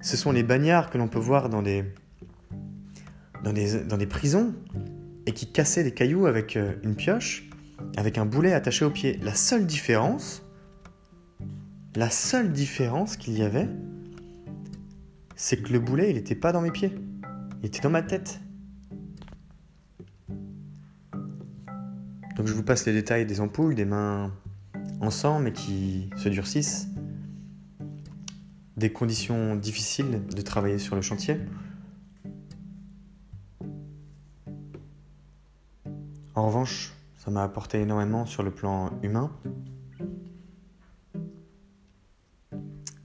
ce 0.01 0.17
sont 0.17 0.33
les 0.33 0.43
bagnards 0.43 0.89
que 0.89 0.97
l'on 0.97 1.09
peut 1.09 1.19
voir 1.19 1.51
dans 1.51 1.61
des, 1.61 1.85
dans, 3.43 3.53
des, 3.53 4.07
prisons 4.07 4.55
et 5.27 5.33
qui 5.33 5.51
cassaient 5.51 5.85
des 5.85 5.93
cailloux 5.93 6.27
avec 6.27 6.57
euh, 6.57 6.75
une 6.83 6.95
pioche, 6.95 7.49
avec 7.97 8.19
un 8.19 8.27
boulet 8.27 8.53
attaché 8.53 8.85
au 8.85 8.91
pied. 8.91 9.19
La 9.23 9.35
seule 9.35 9.67
différence, 9.67 10.43
la 11.95 12.11
seule 12.11 12.53
différence 12.53 13.17
qu'il 13.17 13.39
y 13.39 13.43
avait, 13.43 13.69
c'est 15.37 15.63
que 15.63 15.73
le 15.73 15.79
boulet, 15.79 16.11
il 16.11 16.17
n'était 16.17 16.35
pas 16.35 16.53
dans 16.53 16.61
mes 16.61 16.71
pieds. 16.71 16.93
Il 17.63 17.67
était 17.67 17.81
dans 17.81 17.91
ma 17.91 18.03
tête. 18.03 18.41
Donc 22.37 22.47
je 22.47 22.53
vous 22.53 22.63
passe 22.63 22.87
les 22.87 22.93
détails 22.93 23.27
des 23.27 23.41
ampoules, 23.41 23.75
des 23.75 23.85
mains 23.85 24.33
ensemble 25.01 25.45
mais 25.45 25.53
qui 25.53 26.11
se 26.17 26.29
durcissent, 26.29 26.89
des 28.77 28.93
conditions 28.93 29.57
difficiles 29.57 30.23
de 30.35 30.43
travailler 30.43 30.79
sur 30.79 30.95
le 30.95 31.03
chantier. 31.03 31.37
En 36.39 36.47
revanche, 36.47 36.93
ça 37.17 37.33
m'a 37.33 37.43
apporté 37.43 37.81
énormément 37.81 38.25
sur 38.25 38.45
le 38.45 38.53
plan 38.53 38.93
humain. 39.03 39.33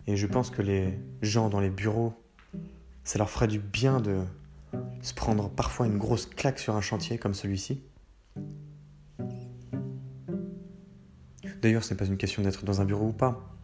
Et 0.06 0.16
je 0.18 0.28
pense 0.28 0.52
que 0.52 0.62
les 0.62 1.00
gens 1.24 1.50
dans 1.50 1.60
les 1.60 1.72
bureaux, 1.72 2.14
ça 3.04 3.18
leur 3.18 3.32
ferait 3.32 3.48
du 3.48 3.58
bien 3.58 4.00
de 4.00 4.22
se 5.02 5.16
prendre 5.16 5.50
parfois 5.50 5.88
une 5.88 5.98
grosse 5.98 6.28
claque 6.28 6.60
sur 6.60 6.76
un 6.76 6.82
chantier 6.82 7.18
comme 7.18 7.34
celui-ci. 7.34 7.82
D'ailleurs, 11.64 11.84
ce 11.84 11.92
n'est 11.92 11.98
pas 11.98 12.06
une 12.06 12.18
question 12.18 12.44
d'être 12.44 12.66
dans 12.66 12.82
un 12.82 12.86
bureau 12.86 13.08
ou 13.08 13.14
pas. 13.14 13.58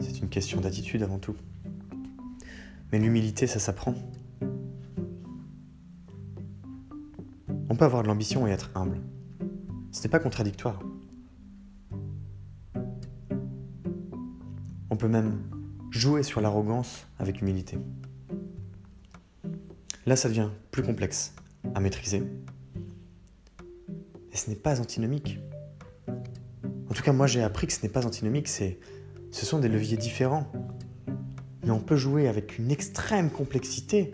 C'est 0.00 0.20
une 0.20 0.30
question 0.30 0.62
d'attitude 0.62 1.02
avant 1.02 1.18
tout. 1.18 1.36
Mais 2.90 2.98
l'humilité, 2.98 3.46
ça 3.46 3.58
s'apprend. 3.58 3.94
Avoir 7.84 8.02
de 8.02 8.08
l'ambition 8.08 8.46
et 8.46 8.50
être 8.50 8.70
humble. 8.74 9.00
Ce 9.90 10.02
n'est 10.02 10.08
pas 10.08 10.18
contradictoire. 10.18 10.80
On 14.90 14.96
peut 14.96 15.08
même 15.08 15.42
jouer 15.90 16.22
sur 16.22 16.40
l'arrogance 16.40 17.06
avec 17.18 17.40
humilité. 17.40 17.78
Là, 20.06 20.16
ça 20.16 20.28
devient 20.28 20.48
plus 20.70 20.82
complexe 20.82 21.34
à 21.74 21.80
maîtriser. 21.80 22.22
Et 24.32 24.36
ce 24.36 24.50
n'est 24.50 24.56
pas 24.56 24.80
antinomique. 24.80 25.38
En 26.08 26.94
tout 26.94 27.02
cas, 27.02 27.12
moi 27.12 27.26
j'ai 27.26 27.42
appris 27.42 27.66
que 27.66 27.72
ce 27.72 27.82
n'est 27.82 27.88
pas 27.88 28.06
antinomique, 28.06 28.48
c'est, 28.48 28.78
ce 29.30 29.46
sont 29.46 29.58
des 29.58 29.68
leviers 29.68 29.96
différents. 29.96 30.50
Mais 31.64 31.70
on 31.70 31.80
peut 31.80 31.96
jouer 31.96 32.28
avec 32.28 32.58
une 32.58 32.70
extrême 32.70 33.30
complexité 33.30 34.12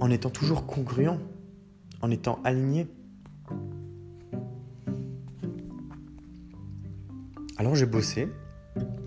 en 0.00 0.10
étant 0.10 0.30
toujours 0.30 0.66
congruent, 0.66 1.18
en 2.02 2.10
étant 2.10 2.40
aligné. 2.44 2.86
Alors 7.56 7.74
j'ai 7.74 7.86
bossé, 7.86 8.28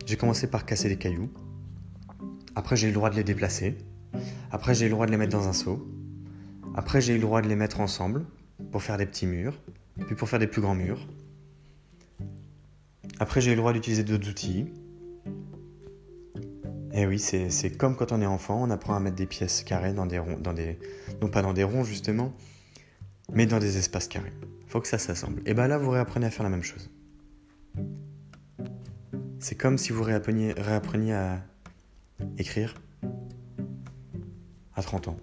j'ai 0.06 0.18
commencé 0.18 0.48
par 0.48 0.66
casser 0.66 0.90
des 0.90 0.98
cailloux, 0.98 1.30
après 2.56 2.76
j'ai 2.76 2.88
eu 2.88 2.92
le 2.92 2.96
droit 2.96 3.10
de 3.10 3.16
les 3.16 3.24
déplacer, 3.24 3.78
après, 4.52 4.74
j'ai 4.74 4.86
eu 4.86 4.90
le 4.90 4.94
droit 4.94 5.06
de 5.06 5.12
les 5.12 5.18
mettre 5.18 5.38
dans 5.38 5.48
un 5.48 5.54
seau. 5.54 5.86
Après, 6.76 7.02
j'ai 7.02 7.14
eu 7.14 7.18
le 7.18 7.22
droit 7.22 7.42
de 7.42 7.48
les 7.48 7.56
mettre 7.56 7.80
ensemble 7.80 8.26
pour 8.72 8.84
faire 8.84 8.98
des 8.98 9.06
petits 9.06 9.28
murs, 9.28 9.60
puis 10.06 10.16
pour 10.16 10.30
faire 10.30 10.40
des 10.40 10.48
plus 10.48 10.62
grands 10.62 10.76
murs. 10.76 11.08
Après, 13.20 13.42
j'ai 13.42 13.52
eu 13.52 13.56
le 13.56 13.60
droit 13.60 13.74
d'utiliser 13.74 14.04
d'autres 14.04 14.30
outils. 14.30 14.68
Et 16.94 17.06
oui, 17.06 17.20
c'est 17.20 17.78
comme 17.78 17.96
quand 17.96 18.12
on 18.14 18.22
est 18.22 18.26
enfant, 18.26 18.62
on 18.62 18.70
apprend 18.70 18.96
à 18.96 19.00
mettre 19.00 19.18
des 19.18 19.26
pièces 19.26 19.64
carrées 19.64 19.94
dans 19.94 20.06
des 20.06 20.20
ronds, 20.20 20.40
non 21.22 21.28
pas 21.28 21.42
dans 21.42 21.52
des 21.52 21.66
ronds 21.66 21.84
justement, 21.84 22.34
mais 23.34 23.46
dans 23.46 23.60
des 23.60 23.78
espaces 23.78 24.08
carrés. 24.08 24.34
Faut 24.68 24.82
que 24.82 24.88
ça 24.88 24.98
s'assemble. 24.98 25.42
Et 25.46 25.54
bien 25.54 25.68
là, 25.68 25.78
vous 25.78 25.90
réapprenez 25.90 26.26
à 26.26 26.32
faire 26.32 26.44
la 26.44 26.50
même 26.50 26.64
chose. 26.64 26.90
C'est 29.40 29.56
comme 29.56 29.78
si 29.78 29.92
vous 29.92 30.04
réappreniez, 30.04 30.54
réappreniez 30.54 31.14
à 31.14 31.42
écrire, 32.38 32.76
à 34.76 34.82
30 34.82 35.10
ans. 35.10 35.18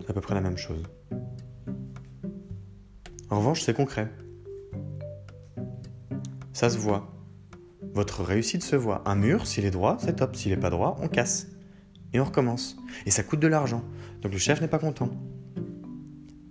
C'est 0.00 0.10
à 0.10 0.12
peu 0.12 0.20
près 0.20 0.34
la 0.34 0.40
même 0.40 0.56
chose. 0.56 0.82
En 3.28 3.38
revanche, 3.38 3.62
c'est 3.62 3.74
concret. 3.74 4.10
Ça 6.52 6.70
se 6.70 6.78
voit. 6.78 7.12
Votre 7.94 8.22
réussite 8.22 8.62
se 8.62 8.76
voit. 8.76 9.02
Un 9.06 9.14
mur, 9.14 9.46
s'il 9.46 9.64
est 9.64 9.70
droit, 9.70 9.96
c'est 10.00 10.16
top. 10.16 10.36
S'il 10.36 10.52
n'est 10.52 10.58
pas 10.58 10.70
droit, 10.70 10.96
on 11.00 11.08
casse. 11.08 11.48
Et 12.12 12.20
on 12.20 12.24
recommence. 12.24 12.76
Et 13.06 13.10
ça 13.10 13.22
coûte 13.22 13.40
de 13.40 13.46
l'argent. 13.46 13.84
Donc 14.22 14.32
le 14.32 14.38
chef 14.38 14.60
n'est 14.60 14.68
pas 14.68 14.78
content. 14.78 15.10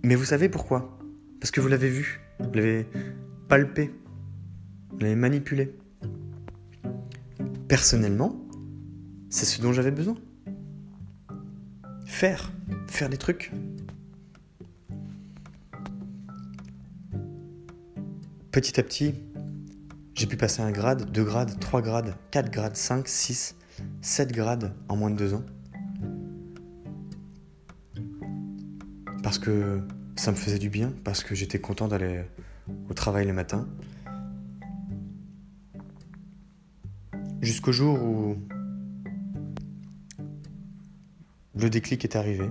Mais 0.02 0.14
vous 0.14 0.24
savez 0.24 0.48
pourquoi? 0.48 0.98
Parce 1.40 1.50
que 1.50 1.60
vous 1.60 1.68
l'avez 1.68 1.88
vu. 1.88 2.20
Vous 2.38 2.52
l'avez 2.52 2.86
palpé. 3.48 3.90
Vous 4.90 4.98
l'avez 4.98 5.16
manipulé. 5.16 5.74
Personnellement, 7.68 8.36
c'est 9.28 9.46
ce 9.46 9.60
dont 9.62 9.72
j'avais 9.72 9.92
besoin 9.92 10.16
faire, 12.10 12.52
faire 12.88 13.08
des 13.08 13.16
trucs. 13.16 13.52
Petit 18.50 18.80
à 18.80 18.82
petit, 18.82 19.14
j'ai 20.14 20.26
pu 20.26 20.36
passer 20.36 20.60
un 20.60 20.72
grade, 20.72 21.10
deux 21.12 21.24
grades, 21.24 21.58
trois 21.60 21.80
grades, 21.80 22.14
quatre 22.30 22.50
grades, 22.50 22.76
cinq, 22.76 23.06
six, 23.06 23.54
sept 24.02 24.32
grades 24.32 24.74
en 24.88 24.96
moins 24.96 25.10
de 25.10 25.16
deux 25.16 25.34
ans. 25.34 25.44
Parce 29.30 29.38
que 29.38 29.80
ça 30.16 30.32
me 30.32 30.36
faisait 30.36 30.58
du 30.58 30.70
bien, 30.70 30.92
parce 31.04 31.22
que 31.22 31.36
j'étais 31.36 31.60
content 31.60 31.86
d'aller 31.86 32.24
au 32.88 32.94
travail 32.94 33.28
le 33.28 33.32
matin. 33.32 33.68
Jusqu'au 37.40 37.70
jour 37.70 38.02
où 38.02 38.36
le 41.54 41.70
déclic 41.70 42.04
est 42.04 42.16
arrivé. 42.16 42.50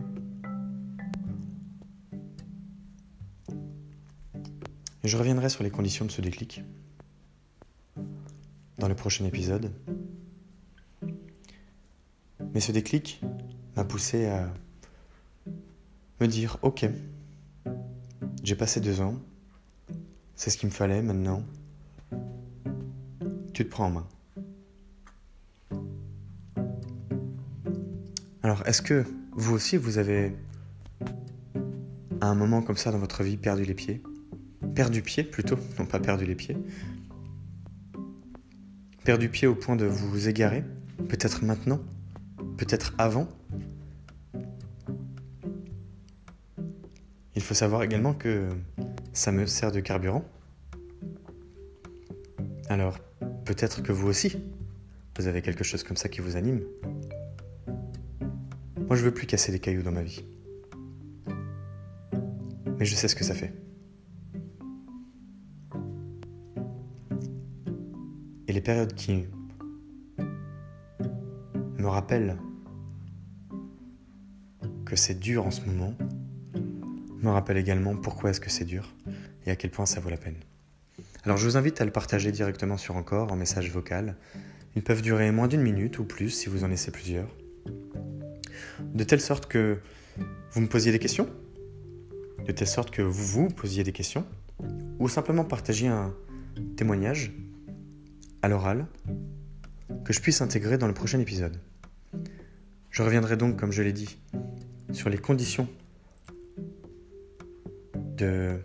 Et 5.03 5.09
je 5.09 5.17
reviendrai 5.17 5.49
sur 5.49 5.65
les 5.65 5.71
conditions 5.71 6.05
de 6.05 6.11
ce 6.11 6.21
déclic 6.21 6.63
dans 8.77 8.87
le 8.87 8.95
prochain 8.95 9.25
épisode. 9.25 9.69
Mais 12.53 12.61
ce 12.61 12.71
déclic 12.71 13.19
m'a 13.75 13.83
poussé 13.83 14.27
à 14.27 14.53
me 16.19 16.27
dire, 16.27 16.57
ok, 16.61 16.85
j'ai 18.43 18.55
passé 18.55 18.81
deux 18.81 19.01
ans, 19.01 19.15
c'est 20.35 20.49
ce 20.49 20.57
qu'il 20.57 20.69
me 20.69 20.73
fallait 20.73 21.01
maintenant, 21.01 21.43
tu 23.53 23.65
te 23.65 23.69
prends 23.69 23.85
en 23.85 23.91
main. 23.91 24.07
Alors, 28.43 28.65
est-ce 28.65 28.81
que 28.81 29.05
vous 29.33 29.53
aussi, 29.53 29.77
vous 29.77 29.97
avez, 29.97 30.35
à 32.21 32.27
un 32.27 32.35
moment 32.35 32.61
comme 32.61 32.77
ça 32.77 32.91
dans 32.91 32.97
votre 32.97 33.23
vie, 33.23 33.37
perdu 33.37 33.63
les 33.63 33.73
pieds? 33.73 34.01
Perdu 34.75 35.01
pied 35.01 35.23
plutôt, 35.23 35.57
non 35.77 35.85
pas 35.85 35.99
perdu 35.99 36.25
les 36.25 36.35
pieds. 36.35 36.57
Perdu 39.03 39.29
pied 39.29 39.47
au 39.47 39.55
point 39.55 39.75
de 39.75 39.85
vous 39.85 40.27
égarer 40.27 40.63
Peut-être 41.07 41.43
maintenant 41.43 41.79
Peut-être 42.57 42.93
avant? 42.97 43.27
Faut 47.49 47.55
savoir 47.55 47.81
également 47.81 48.13
que 48.13 48.47
ça 49.11 49.31
me 49.31 49.47
sert 49.47 49.71
de 49.71 49.79
carburant. 49.79 50.23
Alors, 52.69 52.99
peut-être 53.43 53.81
que 53.81 53.91
vous 53.91 54.07
aussi, 54.07 54.37
vous 55.17 55.25
avez 55.25 55.41
quelque 55.41 55.63
chose 55.63 55.81
comme 55.81 55.97
ça 55.97 56.09
qui 56.09 56.21
vous 56.21 56.35
anime. 56.35 56.61
Moi, 58.77 58.95
je 58.95 59.03
veux 59.03 59.11
plus 59.11 59.25
casser 59.25 59.51
des 59.51 59.57
cailloux 59.57 59.81
dans 59.81 59.91
ma 59.91 60.03
vie. 60.03 60.23
Mais 62.77 62.85
je 62.85 62.93
sais 62.93 63.07
ce 63.07 63.15
que 63.15 63.23
ça 63.23 63.33
fait. 63.33 63.51
Et 68.47 68.53
les 68.53 68.61
périodes 68.61 68.93
qui 68.93 69.25
me 71.79 71.87
rappellent 71.87 72.37
que 74.85 74.95
c'est 74.95 75.19
dur 75.19 75.47
en 75.47 75.51
ce 75.51 75.65
moment, 75.65 75.95
me 77.21 77.29
rappellent 77.29 77.57
également 77.57 77.95
pourquoi 77.95 78.29
est-ce 78.29 78.39
que 78.39 78.49
c'est 78.49 78.65
dur 78.65 78.93
et 79.45 79.51
à 79.51 79.55
quel 79.55 79.71
point 79.71 79.85
ça 79.85 79.99
vaut 79.99 80.09
la 80.09 80.17
peine. 80.17 80.37
Alors 81.23 81.37
je 81.37 81.45
vous 81.45 81.57
invite 81.57 81.81
à 81.81 81.85
le 81.85 81.91
partager 81.91 82.31
directement 82.31 82.77
sur 82.77 82.95
Encore 82.95 83.31
en 83.31 83.35
message 83.35 83.71
vocal. 83.71 84.15
Ils 84.75 84.83
peuvent 84.83 85.01
durer 85.01 85.31
moins 85.31 85.47
d'une 85.47 85.61
minute 85.61 85.99
ou 85.99 86.03
plus 86.03 86.29
si 86.29 86.49
vous 86.49 86.63
en 86.63 86.67
laissez 86.67 86.91
plusieurs. 86.91 87.29
De 88.93 89.03
telle 89.03 89.21
sorte 89.21 89.47
que 89.47 89.79
vous 90.51 90.61
me 90.61 90.67
posiez 90.67 90.91
des 90.91 90.99
questions, 90.99 91.27
de 92.45 92.51
telle 92.51 92.67
sorte 92.67 92.91
que 92.91 93.01
vous 93.01 93.25
vous 93.25 93.47
posiez 93.49 93.83
des 93.83 93.91
questions, 93.91 94.25
ou 94.99 95.09
simplement 95.09 95.43
partagiez 95.43 95.87
un 95.87 96.13
témoignage 96.75 97.31
à 98.41 98.47
l'oral 98.47 98.85
que 100.05 100.13
je 100.13 100.19
puisse 100.21 100.41
intégrer 100.41 100.77
dans 100.77 100.87
le 100.87 100.93
prochain 100.93 101.19
épisode. 101.19 101.59
Je 102.89 103.03
reviendrai 103.03 103.37
donc, 103.37 103.57
comme 103.57 103.71
je 103.71 103.81
l'ai 103.81 103.93
dit, 103.93 104.17
sur 104.91 105.09
les 105.09 105.17
conditions 105.17 105.67
de 108.19 108.59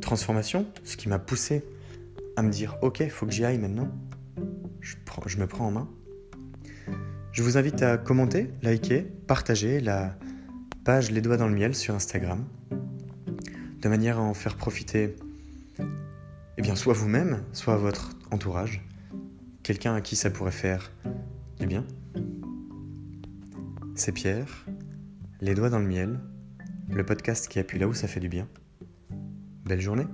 transformation, 0.00 0.66
ce 0.84 0.96
qui 0.96 1.08
m'a 1.08 1.18
poussé 1.18 1.64
à 2.36 2.42
me 2.42 2.50
dire 2.50 2.76
ok, 2.82 3.08
faut 3.08 3.26
que 3.26 3.32
j'y 3.32 3.44
aille 3.44 3.58
maintenant. 3.58 3.88
Je, 4.80 4.96
je 5.26 5.38
me 5.38 5.46
prends 5.46 5.66
en 5.66 5.70
main. 5.70 5.88
Je 7.32 7.42
vous 7.42 7.56
invite 7.56 7.82
à 7.82 7.96
commenter, 7.96 8.50
liker, 8.62 9.02
partager 9.26 9.80
la 9.80 10.16
page 10.84 11.10
Les 11.10 11.20
Doigts 11.20 11.36
dans 11.36 11.48
le 11.48 11.54
Miel 11.54 11.74
sur 11.74 11.94
Instagram, 11.94 12.44
de 13.80 13.88
manière 13.88 14.18
à 14.18 14.22
en 14.22 14.34
faire 14.34 14.56
profiter 14.56 15.16
eh 16.56 16.62
bien, 16.62 16.76
soit 16.76 16.94
vous-même, 16.94 17.42
soit 17.52 17.76
votre 17.76 18.10
entourage, 18.30 18.86
quelqu'un 19.62 19.94
à 19.94 20.00
qui 20.00 20.14
ça 20.14 20.30
pourrait 20.30 20.52
faire 20.52 20.92
du 21.58 21.66
bien. 21.66 21.84
C'est 23.96 24.12
Pierre, 24.12 24.66
Les 25.40 25.54
Doigts 25.54 25.70
dans 25.70 25.80
le 25.80 25.86
Miel, 25.86 26.20
le 26.88 27.04
podcast 27.04 27.48
qui 27.48 27.58
appuie 27.58 27.78
là 27.78 27.88
où 27.88 27.94
ça 27.94 28.08
fait 28.08 28.20
du 28.20 28.28
bien. 28.28 28.48
Belle 29.64 29.80
journée 29.80 30.06